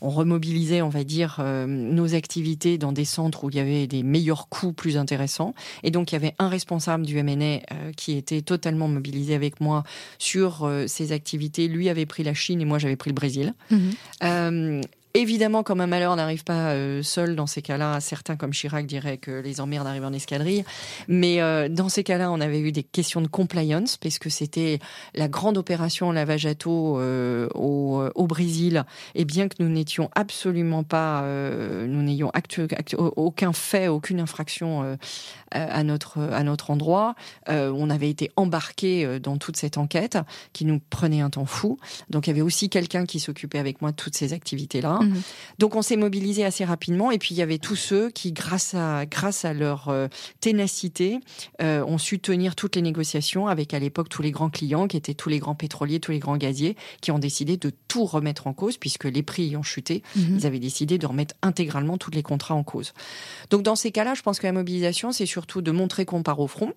[0.04, 4.02] on remobilisait, on va dire, nos activités dans des centres où il y avait des
[4.02, 5.54] meilleurs coûts plus intéressants.
[5.84, 7.60] Et donc, il y avait un responsable du MNA
[7.96, 9.84] qui était totalement mobilisé avec moi
[10.18, 11.68] sur ces activités.
[11.68, 13.54] Lui avait pris la Chine et moi j'avais pris le Brésil.
[13.70, 14.82] Mhm.
[15.14, 19.18] Évidemment, comme un malheur n'arrive pas euh, seul dans ces cas-là, certains comme Chirac diraient
[19.18, 20.64] que les emmerdes arrivent en escadrille.
[21.10, 24.80] Mais euh, dans ces cas-là, on avait eu des questions de compliance, parce que c'était
[25.14, 28.86] la grande opération lavage à taux euh, au, au, Brésil.
[29.14, 32.32] Et bien que nous n'étions absolument pas, nous n'ayons
[32.96, 34.98] aucun fait, aucune infraction
[35.52, 37.16] à notre à notre endroit,
[37.48, 40.18] on avait été embarqués dans toute cette enquête
[40.54, 41.78] qui nous prenait un temps fou.
[42.10, 45.01] Donc il y avait aussi quelqu'un qui s'occupait avec moi de toutes ces activités-là.
[45.04, 45.22] Mhm.
[45.60, 47.12] Donc on s'est mobilisé assez rapidement.
[47.12, 50.08] Et puis il y avait tous ceux qui, grâce à, grâce à leur euh,
[50.40, 51.20] ténacité,
[51.62, 54.98] euh, ont su tenir toutes les négociations avec à l'époque tous les grands clients, qui
[54.98, 58.48] étaient tous les grands pétroliers, tous les grands gaziers, qui ont décidé de tout remettre
[58.48, 60.04] en cause, puisque les prix ont chuté.
[60.16, 60.38] Mhm.
[60.40, 62.94] Ils avaient décidé de remettre intégralement tous les contrats en cause.
[63.50, 66.40] Donc dans ces cas-là, je pense que la mobilisation, c'est surtout de montrer qu'on part
[66.40, 66.74] au front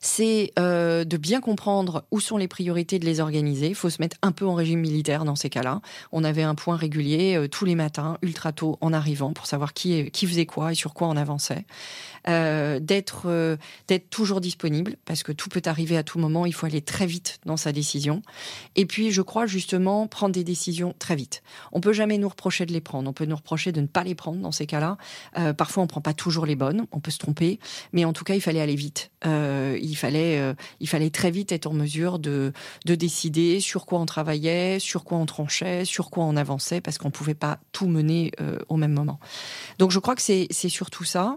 [0.00, 3.68] c'est euh, de bien comprendre où sont les priorités, de les organiser.
[3.68, 5.80] Il faut se mettre un peu en régime militaire dans ces cas-là.
[6.10, 9.74] On avait un point régulier euh, tous les matins, ultra tôt, en arrivant, pour savoir
[9.74, 11.64] qui, qui faisait quoi et sur quoi on avançait.
[12.28, 13.56] Euh, d'être euh,
[13.88, 16.44] d'être toujours disponible, parce que tout peut arriver à tout moment.
[16.44, 18.20] Il faut aller très vite dans sa décision.
[18.76, 21.42] Et puis, je crois justement prendre des décisions très vite.
[21.72, 23.08] On peut jamais nous reprocher de les prendre.
[23.08, 24.98] On peut nous reprocher de ne pas les prendre dans ces cas-là.
[25.38, 26.86] Euh, parfois, on prend pas toujours les bonnes.
[26.92, 27.58] On peut se tromper,
[27.92, 29.10] mais en tout cas, il fallait aller vite.
[29.24, 32.52] Il fallait, il fallait très vite être en mesure de,
[32.86, 36.96] de décider sur quoi on travaillait, sur quoi on tranchait, sur quoi on avançait, parce
[36.96, 38.32] qu'on pouvait pas tout mener
[38.68, 39.20] au même moment.
[39.78, 41.36] Donc je crois que c'est surtout ça.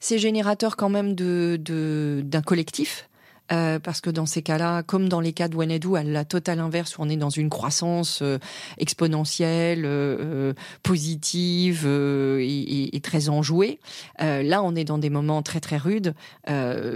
[0.00, 3.08] C'est générateur quand même d'un collectif.
[3.52, 6.58] Euh, parce que dans ces cas-là, comme dans les cas de Wenedou, à la totale
[6.58, 8.38] inverse, où on est dans une croissance euh,
[8.78, 13.78] exponentielle, euh, positive et, et, très enjouée,
[14.18, 16.14] là, on est dans des moments très très rudes,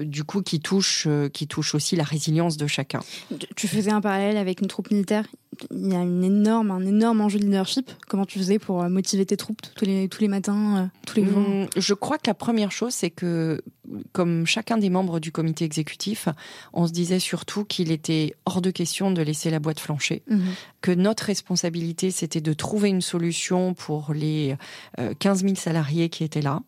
[0.02, 3.00] du coup, qui touchent, qui touchent aussi la résilience de chacun.
[3.56, 5.24] Tu faisais un parallèle avec une troupe militaire
[5.70, 7.90] il y a une énorme, un énorme enjeu de leadership.
[8.08, 11.38] Comment tu faisais pour motiver tes troupes tous les, tous les matins, tous les jours
[11.38, 13.60] mmh, Je crois que la première chose, c'est que,
[14.12, 16.28] comme chacun des membres du comité exécutif,
[16.72, 20.40] on se disait surtout qu'il était hors de question de laisser la boîte flancher, mhm.
[20.80, 24.56] que notre responsabilité, c'était de trouver une solution pour les
[25.18, 26.62] 15 euh, 000 salariés qui étaient là,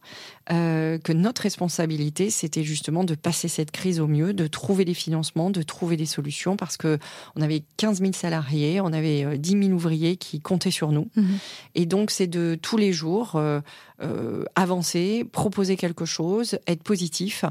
[0.51, 4.95] euh, que notre responsabilité, c'était justement de passer cette crise au mieux, de trouver des
[4.95, 6.99] financements, de trouver des solutions, parce que
[7.37, 11.09] on avait 15 000 salariés, on avait 10 euh, 000 ouvriers qui comptaient sur nous.
[11.17, 11.39] Mhm.
[11.77, 13.41] Et donc, c'est de tous les jours
[14.55, 17.45] avancer, proposer quelque chose, être positif,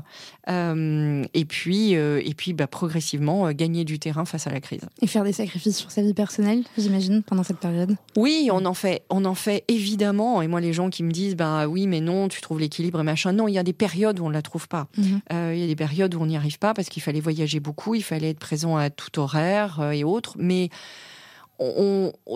[0.48, 4.82] et puis euh, et puis bah, progressivement euh, gagner du terrain face à la crise.
[5.02, 7.96] Et faire des sacrifices sur sa vie personnelle, j'imagine, pendant cette période?
[8.16, 10.42] Oui, on en fait, on en fait évidemment.
[10.42, 13.04] Et moi, les gens qui me disent, bah oui, mais non, tu trouves l'équilibre et
[13.04, 13.34] machin.
[13.34, 14.88] Non, il y a des périodes où on ne la trouve pas.
[14.98, 15.22] Mhm.
[15.34, 17.60] Euh, il y a des périodes où on n'y arrive pas parce qu'il fallait voyager
[17.60, 20.36] beaucoup, il fallait être présent à tout horaire et autres.
[20.38, 20.70] Mais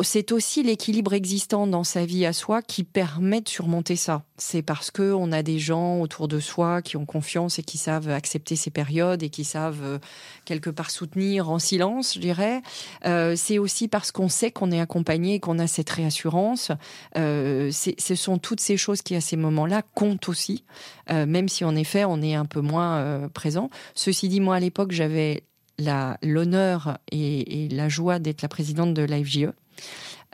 [0.03, 4.23] c'est aussi l'équilibre existant dans sa vie à soi qui permet de surmonter ça.
[4.38, 7.78] C'est parce que on a des gens autour de soi qui ont confiance et qui
[7.78, 9.99] savent accepter ces périodes et qui savent euh,
[10.45, 12.61] quelque part soutenir en silence, je dirais.
[13.05, 16.71] Euh, c'est aussi parce qu'on sait qu'on est accompagné et qu'on a cette réassurance.
[17.17, 20.63] Euh, ce sont toutes ces choses qui, à ces moments-là, comptent aussi,
[21.09, 23.69] même si en effet on est un peu moins présent.
[23.93, 25.43] Ceci dit, moi à l'époque, j'avais
[25.80, 29.49] l'honneur et, la joie d'être la présidente de l'AFJE.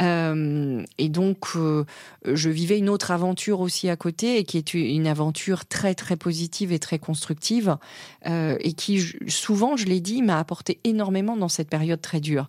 [0.01, 1.83] Euh, et donc, euh,
[2.25, 6.15] je vivais une autre aventure aussi à côté, et qui est une aventure très très
[6.15, 7.77] positive et très constructive,
[8.25, 12.47] euh, et qui souvent, je l'ai dit, m'a apporté énormément dans cette période très dure,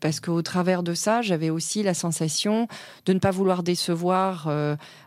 [0.00, 2.68] parce qu'au travers de ça, j'avais aussi la sensation
[3.06, 4.48] de ne pas vouloir décevoir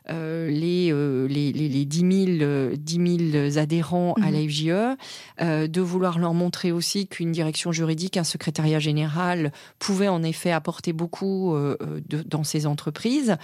[0.10, 4.34] euh, euh, les, les, les, les 10 000, 10 000 adhérents à mmh.
[4.34, 10.24] la FGE, de vouloir leur montrer aussi qu'une direction juridique, un secrétariat général pouvait en
[10.24, 13.38] effet apporter beaucoup de, dans ces entreprises.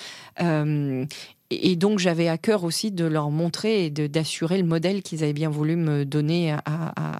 [1.62, 5.34] Et donc j'avais à cœur aussi de leur montrer et d'assurer le modèle qu'ils avaient
[5.34, 6.62] bien voulu me donner à,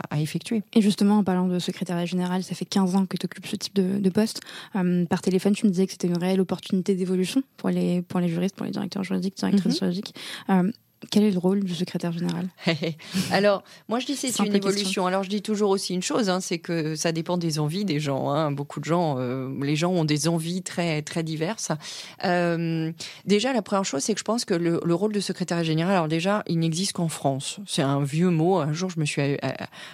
[0.10, 0.62] à, effectuer.
[0.74, 3.56] Et justement, en parlant de secrétariat général, ça fait 15 ans que tu occupes ce
[3.56, 4.42] type de, de poste.
[4.76, 8.20] Euh, par téléphone, tu me disais que c'était une réelle opportunité d'évolution pour les, pour
[8.20, 9.80] les juristes, pour les directeurs juridiques, directrices -hmm.
[9.80, 10.16] juridiques.
[10.50, 10.72] Euh,
[11.12, 12.50] quel est le rôle du secrétaire général?
[13.32, 15.06] Alors, moi je dis c'est une évolution.
[15.06, 18.00] Alors je dis toujours aussi une chose, hein, c'est que ça dépend des envies des
[18.00, 18.30] gens.
[18.30, 18.52] Hein.
[18.52, 21.70] Beaucoup de gens, euh, les gens ont des envies très très diverses.
[22.24, 22.92] Euh,
[23.26, 25.94] déjà, la première chose, c'est que je pense que le, le, rôle de secrétaire général,
[25.94, 27.60] alors déjà, il n'existe qu'en France.
[27.66, 28.58] C'est un vieux mot.
[28.58, 29.22] Un jour, je me suis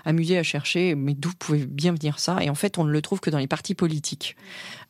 [0.06, 2.38] amusée à chercher, mais d'où pouvait bien venir ça?
[2.42, 4.36] Et en fait, on ne le trouve que dans les partis politiques.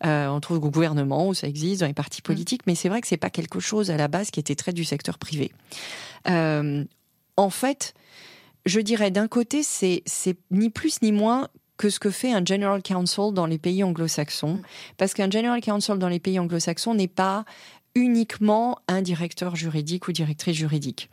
[0.05, 3.01] Euh, on trouve au gouvernement où ça existe, dans les partis politiques, mais c'est vrai
[3.01, 5.51] que c'est pas quelque chose à la base qui était très du secteur privé.
[6.27, 6.83] Euh,
[7.37, 7.93] en fait,
[8.65, 10.03] je dirais d'un côté, c'est
[10.51, 11.47] ni plus ni moins
[11.77, 14.61] que ce que fait un General Counsel dans les pays anglo-saxons.
[14.97, 17.45] Parce qu'un General Counsel dans les pays anglo-saxons n'est pas
[17.95, 21.09] uniquement un directeur juridique ou directrice juridique.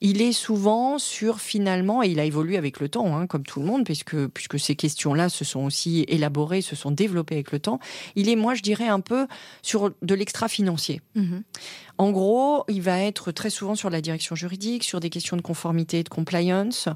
[0.00, 3.60] Il est souvent sur finalement, et il a évolué avec le temps, hein, comme tout
[3.60, 7.58] le monde, puisque, puisque ces questions-là se sont aussi élaborées, se sont développées avec le
[7.58, 7.78] temps,
[8.16, 9.26] il est, moi je dirais, un peu
[9.62, 11.02] sur de l'extra-financier.
[11.16, 11.42] Mm-hmm.
[11.98, 15.42] En gros, il va être très souvent sur la direction juridique, sur des questions de
[15.42, 16.88] conformité et de compliance,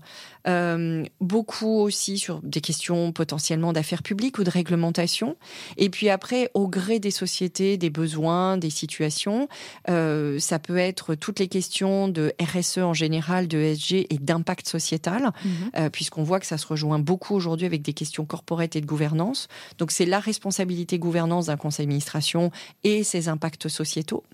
[0.46, 5.36] euh, beaucoup aussi sur des questions potentiellement d'affaires publiques ou de réglementation.
[5.76, 9.49] Et puis après, au gré des sociétés, des besoins, des situations,
[9.88, 14.68] euh, ça peut être toutes les questions de RSE en général, de SG et d'impact
[14.68, 15.53] sociétal, mhm.
[15.76, 18.86] euh, puisqu'on voit que ça se rejoint beaucoup aujourd'hui avec des questions corporate et de
[18.86, 19.49] gouvernance.
[19.78, 22.51] Donc c'est la responsabilité gouvernance d'un conseil d'administration
[22.82, 24.24] et ses impacts sociétaux.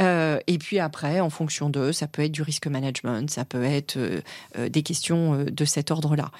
[0.00, 3.64] Euh, et puis après, en fonction d'eux, ça peut être du risque management, ça peut
[3.64, 4.20] être euh,
[4.58, 6.30] euh, des questions de cet ordre-là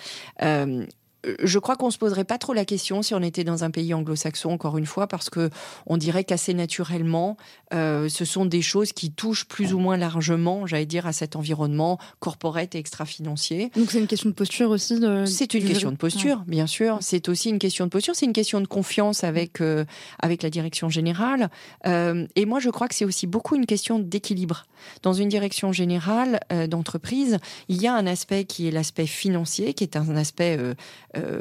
[1.43, 3.93] je crois qu'on se poserait pas trop la question si on était dans un pays
[3.95, 5.51] anglo-saxon, encore une fois, parce que
[5.87, 7.37] on dirait qu'assez naturellement,
[7.75, 11.37] euh, ce sont des choses qui touchent plus ou moins largement, j'allais dire, à cet
[11.37, 13.71] environnement corporate et extra-financier.
[13.77, 15.01] Donc c'est une question de posture aussi.
[15.27, 16.99] C'est une question de posture, bien sûr.
[17.01, 18.15] C'est aussi une question de posture.
[18.15, 19.85] C'est une question de confiance avec euh,
[20.21, 21.51] avec la direction générale.
[21.87, 24.67] Euh, et moi, je crois que c'est aussi beaucoup une question d'équilibre.
[25.03, 29.85] Dans une direction générale d'entreprise, il y a un aspect qui est l'aspect financier, qui
[29.85, 30.75] est un aspect euh,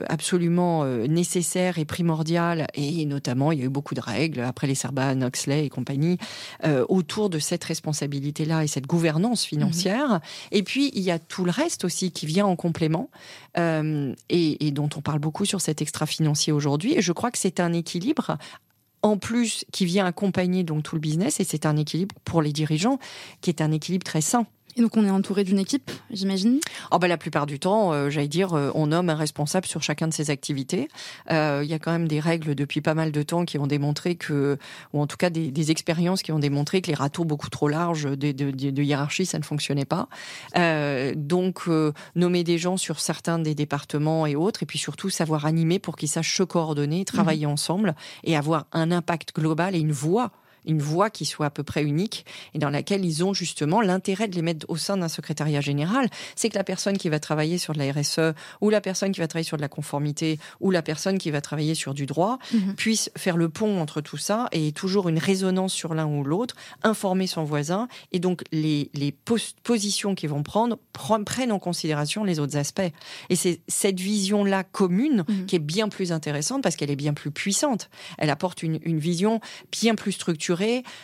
[0.07, 4.67] absolument euh, nécessaire et primordial, et notamment il y a eu beaucoup de règles après
[4.67, 6.17] les Serban, Oxley et compagnie
[6.65, 10.09] euh, autour de cette responsabilité-là et cette gouvernance financière.
[10.09, 10.19] Mhm.
[10.51, 13.09] Et puis il y a tout le reste aussi qui vient en complément
[13.57, 16.93] et, et dont on parle beaucoup sur cet extra-financier aujourd'hui.
[16.97, 18.37] Et je crois que c'est un équilibre
[19.01, 22.51] en plus qui vient accompagner donc tout le business et c'est un équilibre pour les
[22.51, 22.99] dirigeants
[23.41, 24.45] qui est un équilibre très sain.
[24.75, 26.59] Et donc on est entouré d'une équipe, j'imagine?
[26.91, 29.81] Oh bah La plupart du temps, euh, j'allais dire, euh, on nomme un responsable sur
[29.81, 30.87] chacun de ses activités.
[31.31, 33.67] Euh, il y a quand même des règles depuis pas mal de temps qui ont
[33.67, 34.57] démontré que,
[34.93, 37.67] ou en tout cas des, des expériences qui ont démontré que les râteaux beaucoup trop
[37.67, 40.07] larges de, de, de hiérarchie, ça ne fonctionnait pas.
[41.15, 41.67] donc
[42.15, 45.95] nommer des gens sur certains des départements et autres, et puis surtout savoir animer pour
[45.95, 47.51] qu'ils sachent se coordonner, travailler mmh.
[47.51, 50.31] ensemble et avoir un impact global et une voix
[50.69, 54.27] une voix qui soit à peu près unique et dans laquelle ils ont justement l'intérêt
[54.27, 56.09] de les mettre au sein d'un secrétariat général.
[56.35, 59.19] C'est que la personne qui va travailler sur de la RSE ou la personne qui
[59.19, 62.37] va travailler sur de la conformité ou la personne qui va travailler sur du droit
[62.53, 62.75] mhm.
[62.75, 66.55] puisse faire le pont entre tout ça et toujours une résonance sur l'un ou l'autre,
[66.83, 69.11] informer son voisin et donc les, les
[69.63, 72.91] positions qu'ils vont prendre prennent en considération les autres aspects.
[73.29, 75.45] Et c'est cette vision-là commune mhm.
[75.47, 77.89] qui est bien plus intéressante parce qu'elle est bien plus puissante.
[78.17, 79.39] Elle apporte une, une vision
[79.71, 80.58] bien plus structurée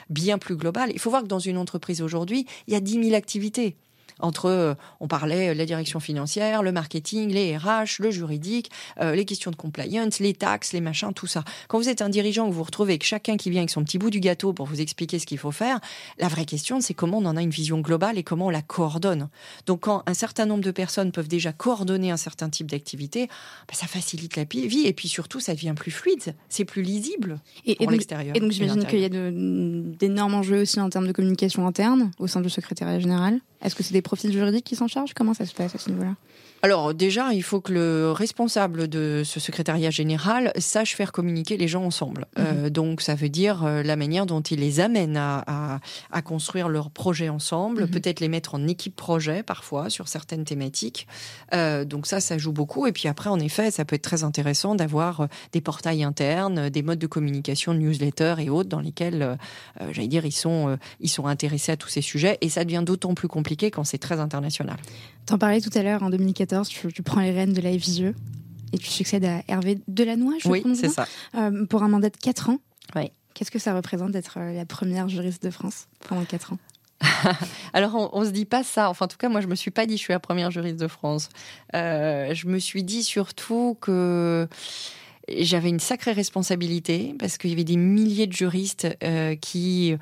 [0.09, 0.91] bien plus global.
[0.93, 3.75] Il faut voir que dans une entreprise aujourd'hui, il y a 10 000 activités
[4.19, 9.15] entre, euh, on parlait euh, la direction financière, le marketing, les RH, le juridique, euh,
[9.15, 11.43] les questions de compliance, les taxes, les machins, tout ça.
[11.67, 13.97] Quand vous êtes un dirigeant, vous vous retrouvez avec chacun qui vient avec son petit
[13.97, 15.79] bout du gâteau pour vous expliquer ce qu'il faut faire,
[16.17, 18.61] la vraie question, c'est comment on en a une vision globale et comment on la
[18.61, 19.29] coordonne.
[19.65, 23.27] Donc, quand un certain nombre de personnes peuvent déjà coordonner un certain type d'activité,
[23.67, 27.39] bah, ça facilite la vie et puis surtout, ça devient plus fluide, c'est plus lisible
[27.65, 28.35] et, pour l'extérieur.
[28.35, 32.27] Et donc, j'imagine qu'il y a d'énormes enjeux aussi en termes de communication interne au
[32.27, 33.39] sein du secrétariat général?
[33.65, 35.15] Est-ce que c'est des profils juridiques qui s'en chargent?
[35.15, 36.15] Comment ça se passe à ce niveau-là?
[36.65, 41.67] Alors déjà, il faut que le responsable de ce secrétariat général sache faire communiquer les
[41.67, 42.25] gens ensemble.
[42.35, 42.43] Mhm.
[42.47, 45.79] Euh, donc ça veut dire euh, la manière dont il les amène à,
[46.11, 47.89] à, construire leurs projets ensemble, mhm.
[47.91, 51.07] peut-être les mettre en équipe projet parfois sur certaines thématiques.
[51.53, 52.87] Euh, donc ça, ça joue beaucoup.
[52.87, 56.81] Et puis après, en effet, ça peut être très intéressant d'avoir des portails internes, des
[56.81, 59.37] modes de communication, newsletters et autres dans lesquels,
[59.91, 62.39] j'allais dire, ils sont, ils sont intéressés à tous ces sujets.
[62.41, 64.77] Et ça devient d'autant plus compliqué quand c'est très international.
[65.25, 68.13] T'en parlais tout à l'heure en 2014, tu, prends les rênes de la FISE
[68.73, 71.07] et tu succèdes à Hervé Delannoy, je Oui, c'est ça.
[71.35, 72.59] Euh, pour un mandat de 4 ans.
[72.95, 73.11] Oui.
[73.33, 76.57] Qu'est-ce que ça représente d'être euh, la première juriste de France pendant 4 ans?
[77.73, 78.89] Alors, on, ne se dit pas ça.
[78.89, 80.77] Enfin, en tout cas, moi, je me suis pas dit je suis la première juriste
[80.77, 81.29] de France.
[81.75, 84.47] Euh, je me suis dit surtout que
[85.27, 88.87] j'avais une sacrée responsabilité parce qu'il y avait des milliers de juristes
[89.41, 89.95] qui,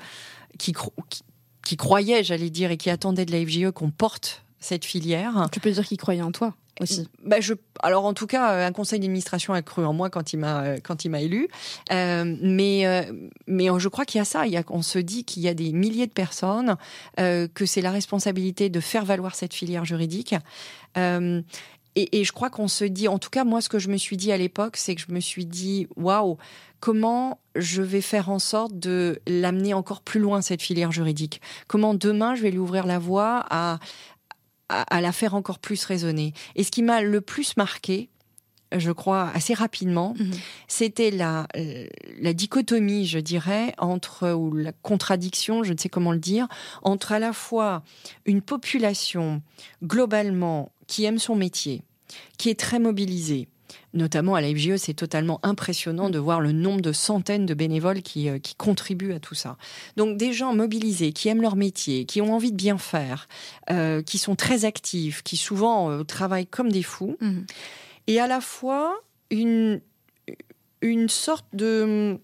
[0.58, 0.72] qui,
[1.08, 1.24] qui
[1.64, 5.48] qui croyaient, j'allais dire, et qui attendaient de la FGE qu'on porte cette filière.
[5.52, 7.08] Tu peux dire qu'ils croyaient en toi aussi.
[7.24, 10.38] Bah je, alors en tout cas, un conseil d'administration a cru en moi quand il
[10.38, 11.48] m'a quand il m'a élu.
[11.92, 13.02] Euh, mais euh,
[13.46, 14.46] mais je crois qu'il y a ça.
[14.46, 16.76] Il y a, on se dit qu'il y a des milliers de personnes
[17.20, 20.34] euh, que c'est la responsabilité de faire valoir cette filière juridique.
[20.96, 21.42] Euh,
[21.96, 23.96] et, et, je crois qu'on se dit, en tout cas moi, ce que je me
[23.96, 26.38] suis dit à l'époque, c'est que je me suis dit, waouh,
[26.80, 31.40] comment je vais faire en sorte de l'amener encore plus loin cette filière juridique?
[31.68, 33.78] Comment demain je vais lui ouvrir la voie à
[34.68, 36.32] à, la faire encore plus résonner.
[36.56, 38.08] Et ce qui m'a le plus marqué,
[38.76, 40.32] je crois, assez rapidement, mhm.
[40.68, 41.46] c'était la,
[42.20, 46.48] la dichotomie, je dirais, entre, ou la contradiction, je ne sais comment le dire,
[46.82, 47.82] entre à la fois
[48.26, 49.42] une population
[49.82, 51.82] globalement qui aime son métier,
[52.38, 53.48] qui est très mobilisée,
[53.94, 58.02] notamment à la FGE, c'est totalement impressionnant de voir le nombre de centaines de bénévoles
[58.02, 59.56] qui, euh, qui, contribuent à tout ça.
[59.96, 63.28] Donc des gens mobilisés, qui aiment leur métier, qui ont envie de bien faire,
[63.70, 67.46] euh, qui sont très actifs, qui souvent euh, travaillent comme des fous, mhm.
[68.08, 69.80] et à la fois une,
[70.82, 72.18] une sorte de...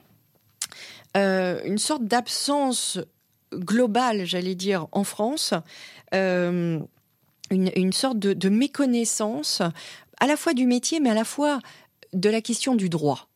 [1.15, 2.99] une sorte d'absence
[3.55, 5.55] globale, j'allais dire, en France.
[6.13, 9.61] Une, une, sorte de, de méconnaissance
[10.21, 11.61] à la fois du métier, mais à la fois
[12.13, 13.29] de la question du droit.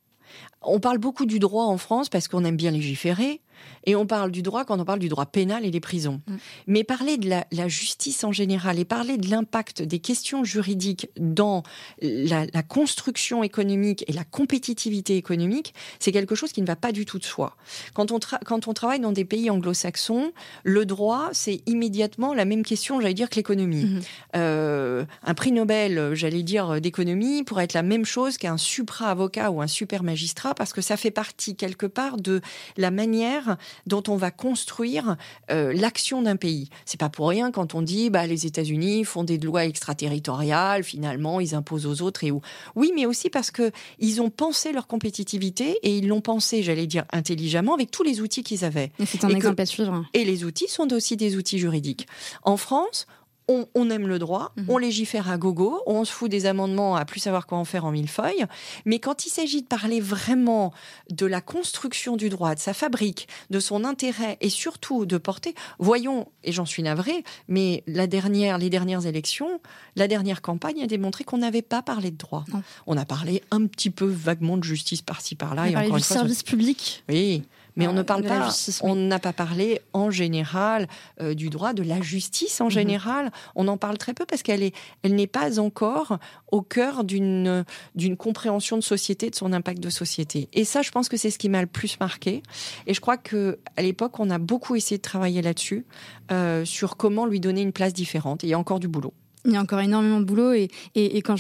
[0.62, 3.40] On parle beaucoup du droit en France parce qu'on aime bien légiférer,
[3.84, 6.20] et on parle du droit quand on parle du droit pénal et des prisons.
[6.26, 6.34] Mm.
[6.66, 11.62] Mais parler de la, justice en général et parler de l'impact des questions juridiques dans
[12.00, 17.04] la, construction économique et la compétitivité économique, c'est quelque chose qui ne va pas du
[17.04, 17.56] tout de soi.
[17.94, 22.64] Quand on, quand on travaille dans des pays anglo-saxons, le droit, c'est immédiatement la même
[22.64, 23.84] question, j'allais dire, que l'économie.
[23.84, 24.02] Mm-hmm.
[24.36, 29.62] Euh, un prix Nobel, j'allais dire, d'économie pourrait être la même chose qu'un supra-avocat ou
[29.62, 32.40] un super magistrat parce que ça fait partie quelque part de
[32.76, 33.53] la manière
[33.86, 35.16] dont on va construire
[35.50, 36.68] euh, l'action d'un pays.
[36.84, 41.40] C'est pas pour rien quand on dit bah les États-Unis font des lois extraterritoriales, finalement
[41.40, 42.40] ils imposent aux autres et où.
[42.74, 46.86] Oui, mais aussi parce que ils ont pensé leur compétitivité et ils l'ont pensé, j'allais
[46.86, 48.92] dire intelligemment, avec tous les outils qu'ils avaient.
[49.06, 50.04] c'est un exemple à suivre.
[50.12, 52.06] Et les outils sont aussi des outils juridiques.
[52.42, 53.06] En France,
[53.48, 54.66] on, aime le droit, mhm.
[54.68, 57.84] on légifère à gogo, on se fout des amendements à plus savoir quoi en faire
[57.84, 58.46] en mille feuilles.
[58.84, 60.72] Mais quand il s'agit de parler vraiment
[61.10, 65.54] de la construction du droit, de sa fabrique, de son intérêt et surtout de porter,
[65.78, 69.60] voyons, et j'en suis navrée, mais la dernière, les dernières élections,
[69.96, 72.44] la dernière campagne a démontré qu'on n'avait pas parlé de droit.
[72.86, 75.68] On a parlé un petit peu vaguement de justice par-ci par-là.
[75.68, 77.04] et encore du service public.
[77.08, 77.42] Oui.
[77.76, 78.50] Mais on ne parle pas,
[78.82, 80.86] on n'a pas parlé en général
[81.20, 82.70] euh, du droit de la justice en mhm.
[82.70, 83.32] général.
[83.54, 86.18] On en parle très peu parce qu'elle est, elle n'est pas encore
[86.50, 87.64] au cœur d'une
[87.94, 90.48] d'une compréhension de société, de son impact de société.
[90.52, 92.42] Et ça, je pense que c'est ce qui m'a le plus marqué.
[92.86, 95.84] Et je crois que à l'époque, on a beaucoup essayé de travailler là-dessus,
[96.30, 98.44] euh, sur comment lui donner une place différente.
[98.44, 99.12] Et il y a encore du boulot.
[99.44, 101.36] Il y a encore énormément de boulot et, et, quand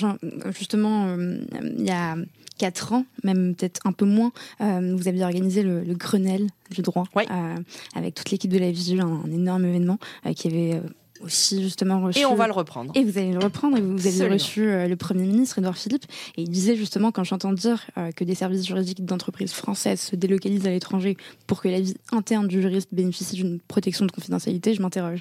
[0.50, 1.38] justement euh,
[1.78, 2.16] il y a
[2.58, 7.04] quatre ans, même peut-être un peu moins, euh, vous aviez organisé le, Grenelle du droit
[7.16, 7.56] euh,
[7.94, 9.98] avec toute l'équipe de la Vigile, un, énorme événement
[10.34, 10.80] qui avait
[11.20, 12.18] aussi justement reçu.
[12.18, 12.92] Et on va le reprendre.
[12.94, 13.76] Et vous allez le reprendre.
[13.76, 16.04] Et vous avez reçu euh, le Premier ministre, Edouard Philippe.
[16.36, 20.16] Et il disait justement, quand j'entends dire euh, que des services juridiques d'entreprises françaises se
[20.16, 24.74] délocalisent à l'étranger pour que la vie interne du juriste bénéficie d'une protection de confidentialité,
[24.74, 25.20] je m'interroge.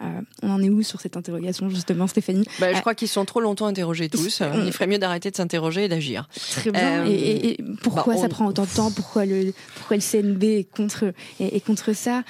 [0.00, 0.06] Euh,
[0.42, 2.46] on en est où sur cette interrogation, justement, Stéphanie?
[2.58, 4.42] Bah, Je crois qu'ils sont trop longtemps interrogés tous.
[4.64, 6.28] Il ferait mieux d'arrêter de s'interroger et d'agir.
[6.52, 7.04] Très bien.
[7.06, 8.90] Et, pourquoi bah, ça prend autant de temps?
[8.90, 12.22] Pourquoi le, pourquoi le CNB est contre, est contre ça?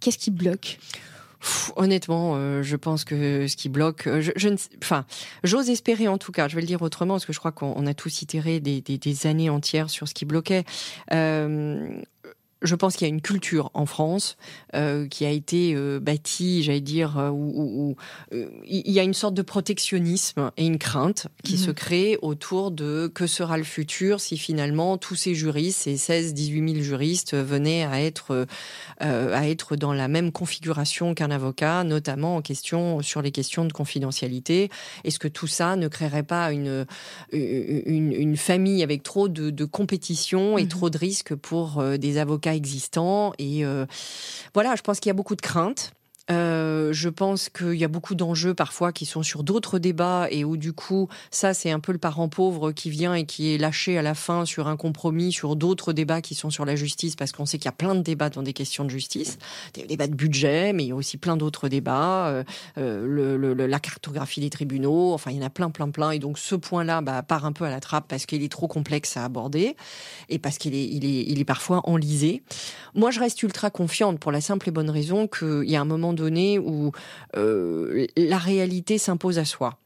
[0.00, 0.78] Qu'est-ce qui bloque?
[1.76, 5.04] Honnêtement, euh, je pense que ce qui bloque, euh, je, je ne, enfin,
[5.42, 6.48] j'ose espérer en tout cas.
[6.48, 9.50] Je vais le dire autrement parce que je crois qu'on a tous itéré des, années
[9.50, 10.64] entières sur ce qui bloquait.
[11.12, 12.00] Euh,
[12.64, 14.36] je pense qu'il y a une culture en France
[14.74, 17.96] euh, qui a été euh, bâtie, j'allais dire, euh, où,
[18.32, 21.74] il y a une sorte de protectionnisme et une crainte qui se mhm.
[21.74, 26.72] crée autour de que sera le futur si finalement tous ces juristes, ces 16, 18
[26.72, 28.46] 000 juristes venaient à être
[28.98, 33.72] à être dans la même configuration qu'un avocat, notamment en question sur les questions de
[33.72, 34.70] confidentialité.
[35.04, 36.86] Est-ce que tout ça ne créerait pas une
[37.32, 40.68] une, une famille avec trop de, de compétition et mhm.
[40.68, 43.32] trop de risques pour des avocats existants.
[43.38, 43.86] Et euh,
[44.54, 45.92] voilà, je pense qu'il y a beaucoup de craintes.
[46.30, 50.44] Euh, je pense qu'il y a beaucoup d'enjeux parfois qui sont sur d'autres débats et
[50.44, 53.58] où du coup, ça c'est un peu le parent pauvre qui vient et qui est
[53.58, 57.14] lâché à la fin sur un compromis sur d'autres débats qui sont sur la justice
[57.14, 59.38] parce qu'on sait qu'il y a plein de débats dans des questions de justice,
[59.74, 62.44] des débats de budget, mais il y a aussi plein d'autres débats, euh,
[62.78, 66.10] euh la cartographie des tribunaux, enfin il y en a plein, plein, plein.
[66.10, 68.66] Et donc ce point-là bah, part un peu à la trappe parce qu'il est trop
[68.66, 69.76] complexe à aborder
[70.30, 72.42] et parce qu'il est, il est, il est parfois enlisé.
[72.94, 75.84] Moi, je reste ultra confiante pour la simple et bonne raison qu'il y a un
[75.84, 76.92] moment donné où
[77.36, 79.78] euh, la réalité s'impose à soi.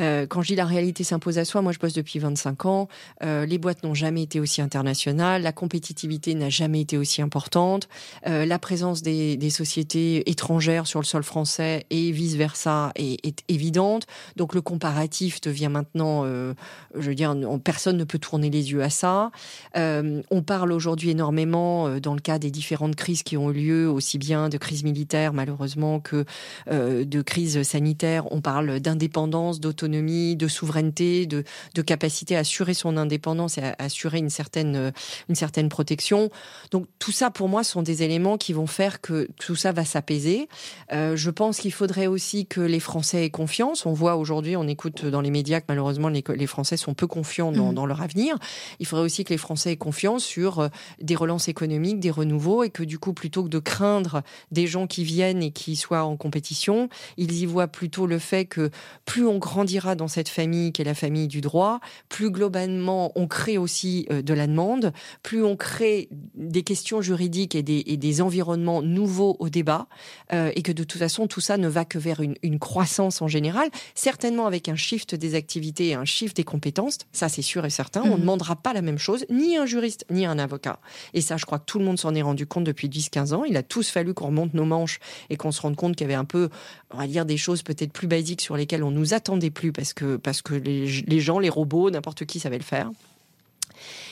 [0.00, 2.88] Euh, quand je dis la réalité s'impose à soi, moi je bosse depuis 25 ans.
[3.24, 7.88] Euh, les boîtes n'ont jamais été aussi internationales, la compétitivité n'a jamais été aussi importante,
[8.26, 14.06] euh, la présence des, sociétés étrangères sur le sol français et vice versa est, évidente.
[14.36, 16.52] Donc le comparatif devient maintenant, je
[16.94, 17.34] veux dire,
[17.64, 19.30] personne ne peut tourner les yeux à ça.
[19.74, 24.18] On parle aujourd'hui énormément dans le cas des différentes crises qui ont eu lieu, aussi
[24.18, 26.26] bien de crise militaire malheureusement que
[26.70, 28.30] de crise sanitaire.
[28.30, 31.44] On parle d'indépendance, d'autonomie de souveraineté, de,
[31.74, 34.92] de, capacité à assurer son indépendance et à assurer une certaine,
[35.28, 36.30] une certaine protection.
[36.70, 39.84] Donc tout ça, pour moi, sont des éléments qui vont faire que tout ça va
[39.84, 40.48] s'apaiser.
[40.92, 43.86] Euh, je pense qu'il faudrait aussi que les Français aient confiance.
[43.86, 47.06] On voit aujourd'hui, on écoute dans les médias que malheureusement les, les Français sont peu
[47.06, 47.74] confiants dans, mmh.
[47.74, 48.36] dans, leur avenir.
[48.80, 50.68] Il faudrait aussi que les Français aient confiance sur euh,
[51.00, 54.86] des relances économiques, des renouveaux, et que du coup, plutôt que de craindre des gens
[54.86, 58.70] qui viennent et qui soient en compétition, ils y voient plutôt le fait que
[59.04, 63.26] plus on grandira dans cette famille qui est la famille du droit, plus globalement on
[63.26, 67.96] crée aussi euh, de la demande, plus on crée des questions juridiques et des, et
[67.96, 69.86] des environnements nouveaux au débat,
[70.32, 73.22] euh, et que de toute façon tout ça ne va que vers une, une, croissance
[73.22, 77.42] en général, certainement avec un shift des activités et un shift des compétences, ça c'est
[77.42, 78.20] sûr et certain, on ne mmh.
[78.20, 80.80] demandera pas la même chose, ni un juriste, ni un avocat.
[81.14, 83.44] Et ça je crois que tout le monde s'en est rendu compte depuis 10-15 ans,
[83.44, 84.98] il a tous fallu qu'on remonte nos manches
[85.30, 86.48] et qu'on se rende compte qu'il y avait un peu,
[86.90, 89.92] on va dire, des choses peut-être plus basiques sur lesquelles on nous attendait plus parce
[89.92, 92.90] que, parce que les, gens, les robots, n'importe qui savait le faire.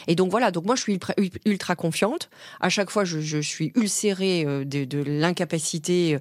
[0.07, 1.01] Et donc voilà, donc moi je suis
[1.45, 2.31] ultra, confiante.
[2.61, 6.19] À chaque fois, je, suis ulcérée euh, de, l'incapacité euh,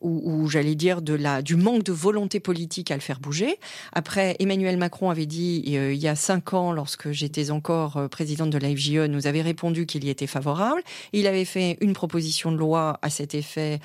[0.00, 3.58] ou, j'allais dire de la du manque de volonté politique à le faire bouger.
[3.92, 8.48] Après, Emmanuel Macron avait dit euh, il y a cinq ans, lorsque j'étais encore présidente
[8.48, 10.80] de la FGE, nous avait répondu qu'il y était favorable.
[11.12, 13.80] Il avait fait une proposition de loi à cet effet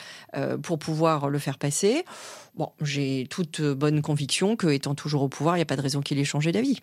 [0.64, 2.06] pour pouvoir le faire passer.
[2.56, 5.82] Bon, j'ai toute bonne conviction que, étant toujours au pouvoir, il n'y a pas de
[5.82, 6.80] raison qu'il ait changé d'avis.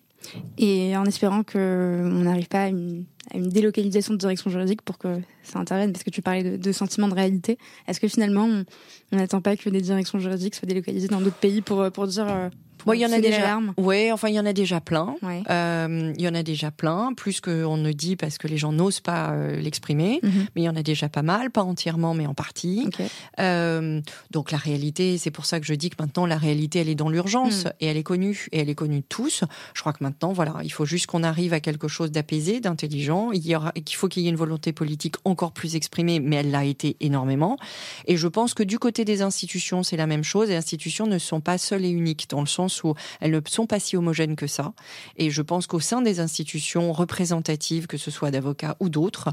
[0.57, 3.05] Et en espérant qu'on n'arrive pas à une,
[3.35, 7.07] délocalisation de direction juridique pour que ça intervienne, parce que tu parlais de, de sentiment
[7.07, 7.59] de réalité.
[7.87, 8.63] Est-ce que finalement,
[9.11, 12.27] on n'attend pas que des directions juridiques soient délocalisées dans d'autres pays pour, pour dire
[12.27, 12.49] euh,
[12.85, 13.59] Bon, il y en a déjà.
[13.77, 15.15] Oui, enfin, il y en a déjà plein.
[15.21, 15.43] Ouais.
[15.49, 18.71] Euh, il y en a déjà plein, plus qu'on ne dit parce que les gens
[18.71, 20.19] n'osent pas euh, l'exprimer.
[20.23, 20.47] Mm -hmm.
[20.55, 22.83] Mais il y en a déjà pas mal, pas entièrement, mais en partie.
[22.87, 23.07] Okay.
[23.39, 24.01] Euh,
[24.31, 27.01] donc la réalité, c'est pour ça que je dis que maintenant la réalité, elle est
[27.03, 27.71] dans l'urgence mm.
[27.79, 29.43] et elle est connue et elle est connue de tous.
[29.73, 33.31] Je crois que maintenant, voilà, il faut juste qu'on arrive à quelque chose d'apaisé, d'intelligent.
[33.33, 36.37] Il y aura, qu'il faut qu'il y ait une volonté politique encore plus exprimée, mais
[36.37, 37.57] elle l'a été énormément.
[38.05, 40.49] Et je pense que du côté des institutions, c'est la même chose.
[40.49, 43.65] Les institutions ne sont pas seules et uniques dans le sens où elles ne sont
[43.65, 44.73] pas si homogènes que ça.
[45.17, 49.29] Et je pense qu'au sein des institutions représentatives, que ce soit d'avocats ou d'autres,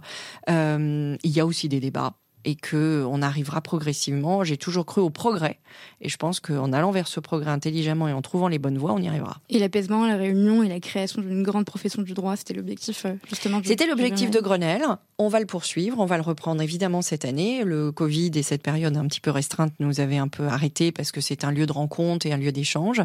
[0.49, 2.14] euh, il y a aussi des débats
[2.47, 4.45] et que on arrivera progressivement.
[4.45, 5.59] J'ai toujours cru au progrès
[6.01, 8.93] et je pense qu'en allant vers ce progrès intelligemment et en trouvant les bonnes voies,
[8.93, 9.41] on y arrivera.
[9.51, 13.15] Et l'apaisement, la réunion et la création d'une grande profession du droit, c'était l'objectif euh,
[13.29, 13.61] justement.
[13.65, 14.85] C'était l'objectif de Grenelle.
[15.19, 17.65] On va le poursuivre, on va le reprendre évidemment cette année.
[17.65, 21.11] Le Covid et cette période un petit peu restreinte nous avait un peu arrêté parce
[21.11, 23.03] que c'est un lieu de rencontre et un lieu d'échange.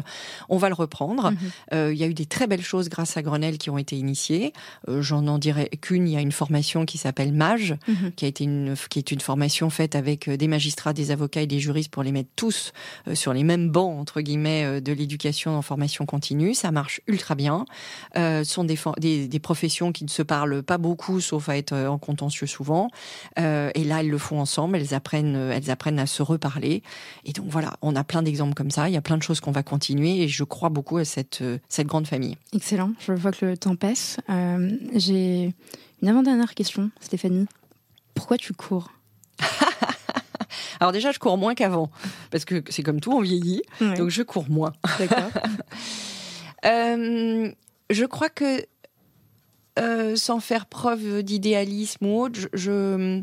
[0.48, 1.32] On va le reprendre.
[1.32, 1.74] Mm -hmm.
[1.74, 3.96] euh, il y a eu des très belles choses grâce à Grenelle qui ont été
[3.96, 4.52] initiées.
[4.88, 6.06] Euh, J'en en dirai qu'une.
[6.06, 8.12] Il y a une formation qui s'appelle MAGE, mm -hmm.
[8.16, 11.10] qui a été une qui est une formation formation faite avec euh, des magistrats, des
[11.10, 12.74] avocats et des juristes pour les mettre tous
[13.08, 16.52] euh, sur les mêmes bancs, entre guillemets, euh, de l'éducation en formation continue.
[16.52, 17.64] Ça marche ultra bien.
[18.14, 22.46] Ce sont des, professions qui ne se parlent pas beaucoup, sauf à être en contentieux
[22.46, 22.90] souvent.
[23.36, 24.76] Et là, elles le font ensemble.
[24.76, 26.82] Elles apprennent, elles apprennent à se reparler.
[27.24, 28.88] Et donc voilà, on a plein d'exemples comme ça.
[28.88, 31.42] Il y a plein de choses qu'on va continuer et je crois beaucoup à cette,
[31.80, 32.36] grande famille.
[32.52, 32.92] Excellent.
[33.00, 34.18] Je vois que le temps passe.
[34.94, 35.54] J'ai
[36.02, 37.46] une avant-dernière question, Stéphanie.
[38.14, 38.90] Pourquoi tu cours?
[40.82, 41.92] Alors déjà, je cours moins qu'avant,
[42.32, 44.72] parce que c'est comme tout, on vieillit, donc je cours moins.
[44.98, 45.30] D'accord.
[46.64, 47.48] euh,
[47.88, 48.66] je crois que
[49.78, 53.22] euh, sans faire preuve d'idéalisme ou autre, je, je,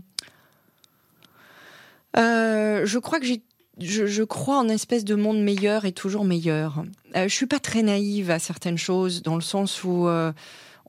[2.15, 3.41] euh, je crois que j'ai
[3.77, 6.85] je, je, crois en une espèce de monde meilleur et toujours meilleur.
[7.17, 10.31] Euh, je suis pas très naïve à certaines choses, dans le sens où euh,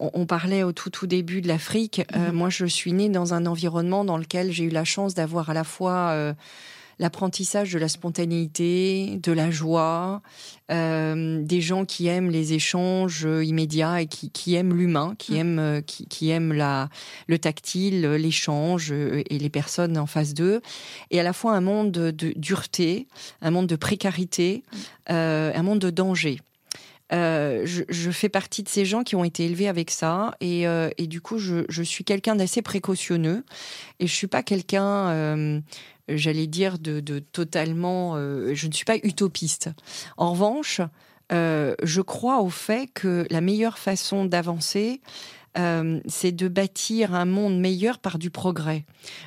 [0.01, 2.03] on, on, parlait au tout tout début de l'Afrique.
[2.16, 5.51] Euh, moi, je suis née dans un environnement dans lequel j'ai eu la chance d'avoir
[5.51, 6.32] à la fois euh,
[7.01, 10.20] l'apprentissage de la spontanéité, de la joie,
[10.70, 15.36] euh, des gens qui aiment les échanges immédiats et qui, qui aiment l'humain, qui, mm.
[15.36, 16.90] aiment, euh, qui, qui, aiment la,
[17.26, 20.61] le tactile, l'échange euh, et les personnes en face d'eux.
[21.11, 23.09] Et à la fois un monde de dureté,
[23.40, 24.76] un monde de précarité, mm.
[25.11, 26.38] euh, un monde de danger.
[27.12, 30.90] Euh, je, fais partie de ces gens qui ont été élevés avec ça et, euh,
[31.00, 33.44] du coup je, suis quelqu'un d'assez précautionneux
[33.98, 35.61] et je suis pas quelqu'un euh,
[36.08, 39.70] j'allais dire de, totalement je ne suis pas utopiste
[40.18, 40.80] en revanche
[41.30, 45.00] je crois au fait que la meilleure façon d'avancer
[45.56, 48.84] c'est de bâtir un monde meilleur par du progrès.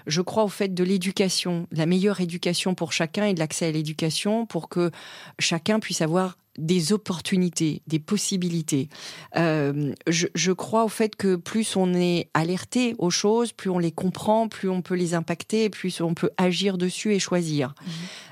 [0.08, 3.72] Je crois au fait de l'éducation, la meilleure éducation pour chacun et de l'accès à
[3.72, 4.90] l'éducation pour que
[5.38, 8.90] chacun puisse avoir des opportunités, des possibilités.
[9.36, 13.80] Euh, je, je, crois au fait que plus on est alerté aux choses, plus on
[13.80, 17.70] les comprend, plus on peut les impacter, plus on peut agir dessus et choisir.
[17.70, 17.92] Mmh.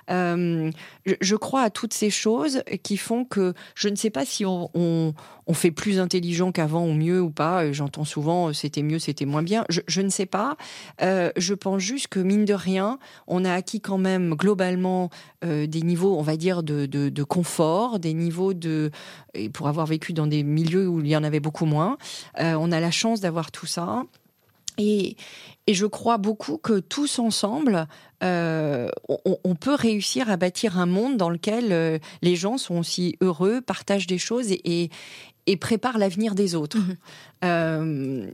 [0.09, 0.71] Euh,
[1.05, 5.13] je, crois à toutes ces choses qui font que je ne sais pas si on,
[5.53, 7.73] fait plus intelligent qu'avant ou mieux ou pas.
[7.73, 9.65] J'entends souvent euh, c'était mieux, c'était moins bien.
[9.69, 10.55] Je, ne sais pas.
[11.01, 15.09] Euh, je pense juste que mine de rien, on a acquis quand même globalement
[15.43, 18.91] euh, des niveaux, on va dire, de, de, confort, des niveaux de,
[19.33, 21.97] et pour avoir vécu dans des milieux où il y en avait beaucoup moins,
[22.39, 24.03] euh, on a la chance d'avoir tout ça.
[24.77, 25.17] Et,
[25.67, 27.87] et, je crois beaucoup que tous ensemble,
[28.23, 32.77] euh, on, on, peut réussir à bâtir un monde dans lequel euh, les gens sont
[32.77, 34.89] aussi heureux, partagent des choses et, et,
[35.47, 36.77] et préparent l'avenir des autres.
[36.77, 36.97] Mmh.
[37.43, 38.31] Euh,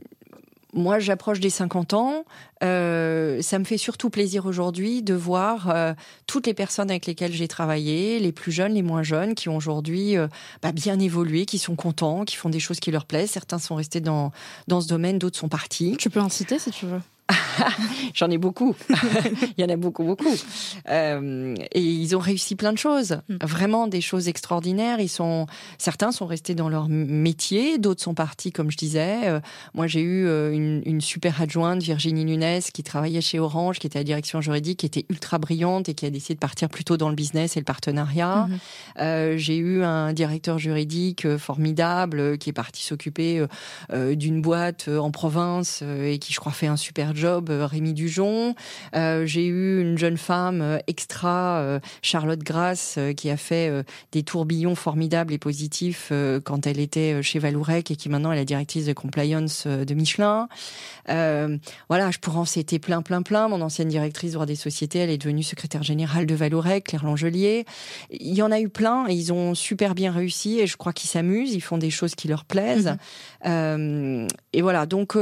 [0.74, 2.24] moi, j'approche des 50 ans.
[2.62, 5.94] Euh, ça me fait surtout plaisir aujourd'hui de voir euh,
[6.26, 9.56] toutes les personnes avec lesquelles j'ai travaillé, les plus jeunes, les moins jeunes, qui ont
[9.56, 10.28] aujourd'hui euh,
[10.62, 13.30] bah, bien évolué, qui sont contents, qui font des choses qui leur plaisent.
[13.30, 14.30] Certains sont restés dans,
[14.66, 15.96] dans ce domaine, d'autres sont partis.
[15.98, 17.00] Tu peux en citer si tu veux.
[18.14, 18.74] J'en ai beaucoup.
[19.58, 20.34] Il y en a beaucoup, beaucoup.
[20.88, 23.20] Euh, et ils ont réussi plein de choses.
[23.28, 23.36] Mm.
[23.42, 25.00] Vraiment des choses extraordinaires.
[25.00, 25.46] Ils sont,
[25.78, 29.28] certains sont restés dans leur métier, d'autres sont partis, comme je disais.
[29.28, 29.40] Euh,
[29.74, 33.86] moi, j'ai eu euh, une, une, super adjointe, Virginie Nunes, qui travaillait chez Orange, qui
[33.86, 36.68] était à la direction juridique, qui était ultra brillante et qui a décidé de partir
[36.68, 38.46] plutôt dans le business et le partenariat.
[38.46, 38.58] Mm -hmm.
[39.00, 43.44] euh, j'ai eu un directeur juridique formidable qui est parti s'occuper
[43.92, 48.54] d'une boîte en province et qui, je crois, fait un super job, euh, Rémi Dujon.
[48.94, 54.74] Euh, j'ai eu une jeune femme euh, extra, Charlotte Grasse, qui a fait des tourbillons
[54.74, 56.12] formidables et positifs
[56.44, 60.48] quand elle était chez Valourec et qui maintenant est la directrice de compliance de Michelin.
[61.06, 63.48] voilà, je pourrais en citer plein, plein, plein.
[63.48, 67.64] Mon ancienne directrice droit des sociétés, elle est devenue secrétaire générale de Valourec, Claire Langelier.
[68.10, 70.92] Il y en a eu plein et ils ont super bien réussi et je crois
[70.92, 72.96] qu'ils s'amusent, ils font des choses qui leur plaisent.
[73.44, 73.48] Mmh.
[73.48, 75.16] Euh, et voilà, donc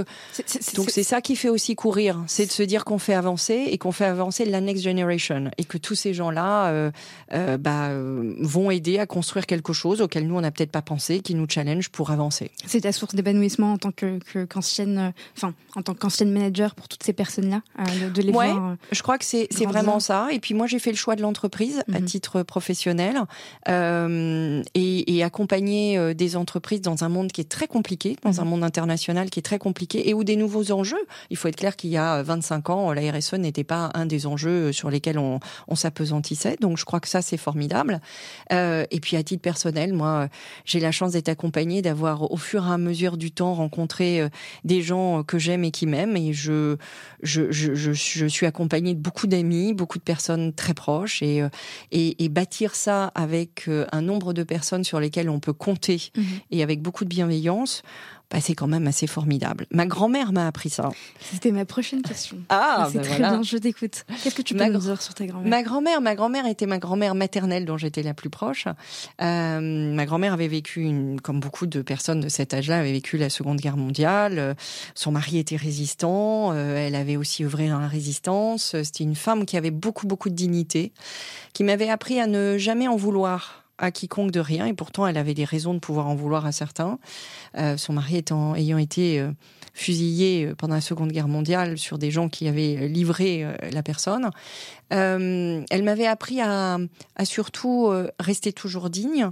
[0.74, 3.78] donc c'est ça qui fait aussi courir, c'est de se dire qu'on fait avancer et
[3.78, 6.90] qu'on fait avancer la next generation et que tous ces gens-là euh,
[7.32, 10.82] euh, bah, euh, vont aider à construire quelque chose auquel nous on n'a peut-être pas
[10.82, 12.50] pensé, qui nous challenge pour avancer.
[12.66, 17.04] C'est ta source d'épanouissement en tant que qu'ancienne, enfin en tant qu'ancienne manager pour toutes
[17.04, 18.74] ces personnes-là, euh, de les ouais, voir.
[18.90, 20.26] je crois que c'est c'est vraiment ça.
[20.32, 22.06] Et puis moi j'ai fait le choix de l'entreprise à mhm.
[22.06, 23.14] titre professionnel
[23.68, 28.40] et, et accompagner des entreprises dans un monde qui est très compliqué, dans -hmm.
[28.40, 31.06] un monde international qui est très compliqué et où des nouveaux enjeux.
[31.30, 34.26] Il faut être clair qu'il y a 25 ans, la RSE n'était pas un des
[34.26, 36.56] enjeux sur lesquels on, on s'apesantissait.
[36.60, 38.00] Donc je crois que ça, c'est formidable.
[38.52, 40.28] Euh, et puis à titre personnel, moi,
[40.64, 44.28] j'ai la chance d'être accompagnée, d'avoir au fur et à mesure du temps rencontré euh,
[44.64, 46.16] des gens que j'aime et qui m'aiment.
[46.16, 46.76] Et je,
[47.22, 51.22] je, je, je, je suis accompagnée de beaucoup d'amis, beaucoup de personnes très proches.
[51.22, 51.48] Et, euh,
[51.92, 56.22] et, et, bâtir ça avec un nombre de personnes sur lesquelles on peut compter mmh.
[56.50, 57.82] et avec beaucoup de bienveillance,
[58.30, 59.66] bah, c'est quand même assez formidable.
[59.70, 60.90] Ma grand-mère m'a appris ça.
[61.20, 62.38] C'était ma prochaine question.
[62.48, 63.30] Ah, c'est bah très voilà.
[63.30, 64.04] bien, je t'écoute.
[64.22, 65.48] Qu'est-ce que tu peux ma nous dire sur ta grand-mère?
[65.48, 68.66] Ma grand-mère, ma grand-mère était ma grand-mère maternelle dont j'étais la plus proche.
[69.22, 73.16] Euh, ma grand-mère avait vécu, une, comme beaucoup de personnes de cet âge-là, avait vécu
[73.16, 74.56] la Seconde Guerre mondiale.
[74.94, 76.50] Son mari était résistant.
[76.52, 78.74] Euh, elle avait aussi œuvré dans la résistance.
[78.82, 80.92] C'était une femme qui avait beaucoup, beaucoup de dignité,
[81.52, 85.16] qui m'avait appris à ne jamais en vouloir à quiconque de rien, et pourtant elle
[85.16, 86.98] avait des raisons de pouvoir en vouloir à certains.
[87.56, 89.30] Euh, son mari étant, ayant été euh,
[89.76, 94.30] fusillé pendant la Seconde Guerre mondiale sur des gens qui avaient livré euh, la personne.
[94.92, 96.78] Euh, elle m'avait appris à,
[97.24, 99.30] surtout euh, rester toujours digne,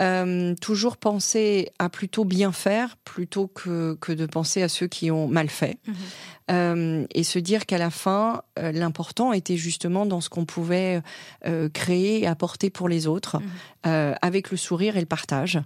[0.00, 5.10] euh, toujours penser à plutôt bien faire plutôt que, que de penser à ceux qui
[5.10, 5.78] ont mal fait.
[5.86, 5.92] Mmh.
[6.50, 11.02] Euh, et se dire qu'à la fin, euh, l'important était justement dans ce qu'on pouvait
[11.74, 14.14] créer et apporter pour les autres, mmh.
[14.22, 15.60] avec le sourire et le partage.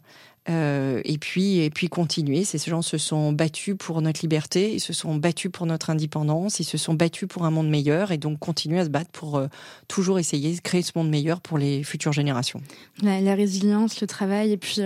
[0.47, 2.45] Et puis et puis continuer.
[2.45, 6.61] Ces gens se sont battus pour notre liberté, ils se sont battus pour notre indépendance,
[6.61, 9.43] ils se sont battus pour un monde meilleur, et donc continuer à se battre pour
[9.89, 12.61] toujours essayer de créer ce monde meilleur pour les futures générations.
[13.03, 14.81] La, la résilience, le travail, et puis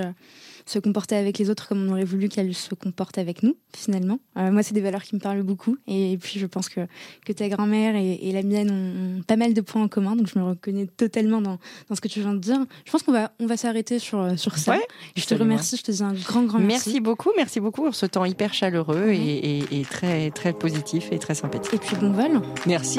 [0.66, 4.18] se comporter avec les autres comme on aurait voulu qu'elles se comportent avec nous, finalement.
[4.36, 5.76] Euh, moi, c'est des valeurs qui me parlent beaucoup.
[5.86, 6.80] Et puis, je pense que,
[7.24, 8.70] que ta grand-mère et, la mienne
[9.18, 10.16] ont, pas mal de points en commun.
[10.16, 12.58] Donc, je me reconnais totalement dans, dans ce que tu viens de dire.
[12.84, 14.76] Je pense qu'on va, on va s'arrêter sur, sur ça.
[15.14, 15.76] je te remercie.
[15.76, 16.88] Je te dis un grand, grand merci.
[16.88, 17.30] Merci beaucoup.
[17.36, 21.74] Merci beaucoup pour ce temps hyper chaleureux et, et, très, très positif et très sympathique.
[21.74, 22.42] Et puis, bon vol.
[22.66, 22.98] Merci.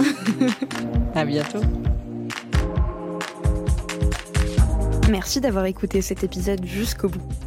[1.15, 1.59] à bientôt.
[5.09, 7.46] Merci d'avoir écouté cet épisode jusqu'au bout.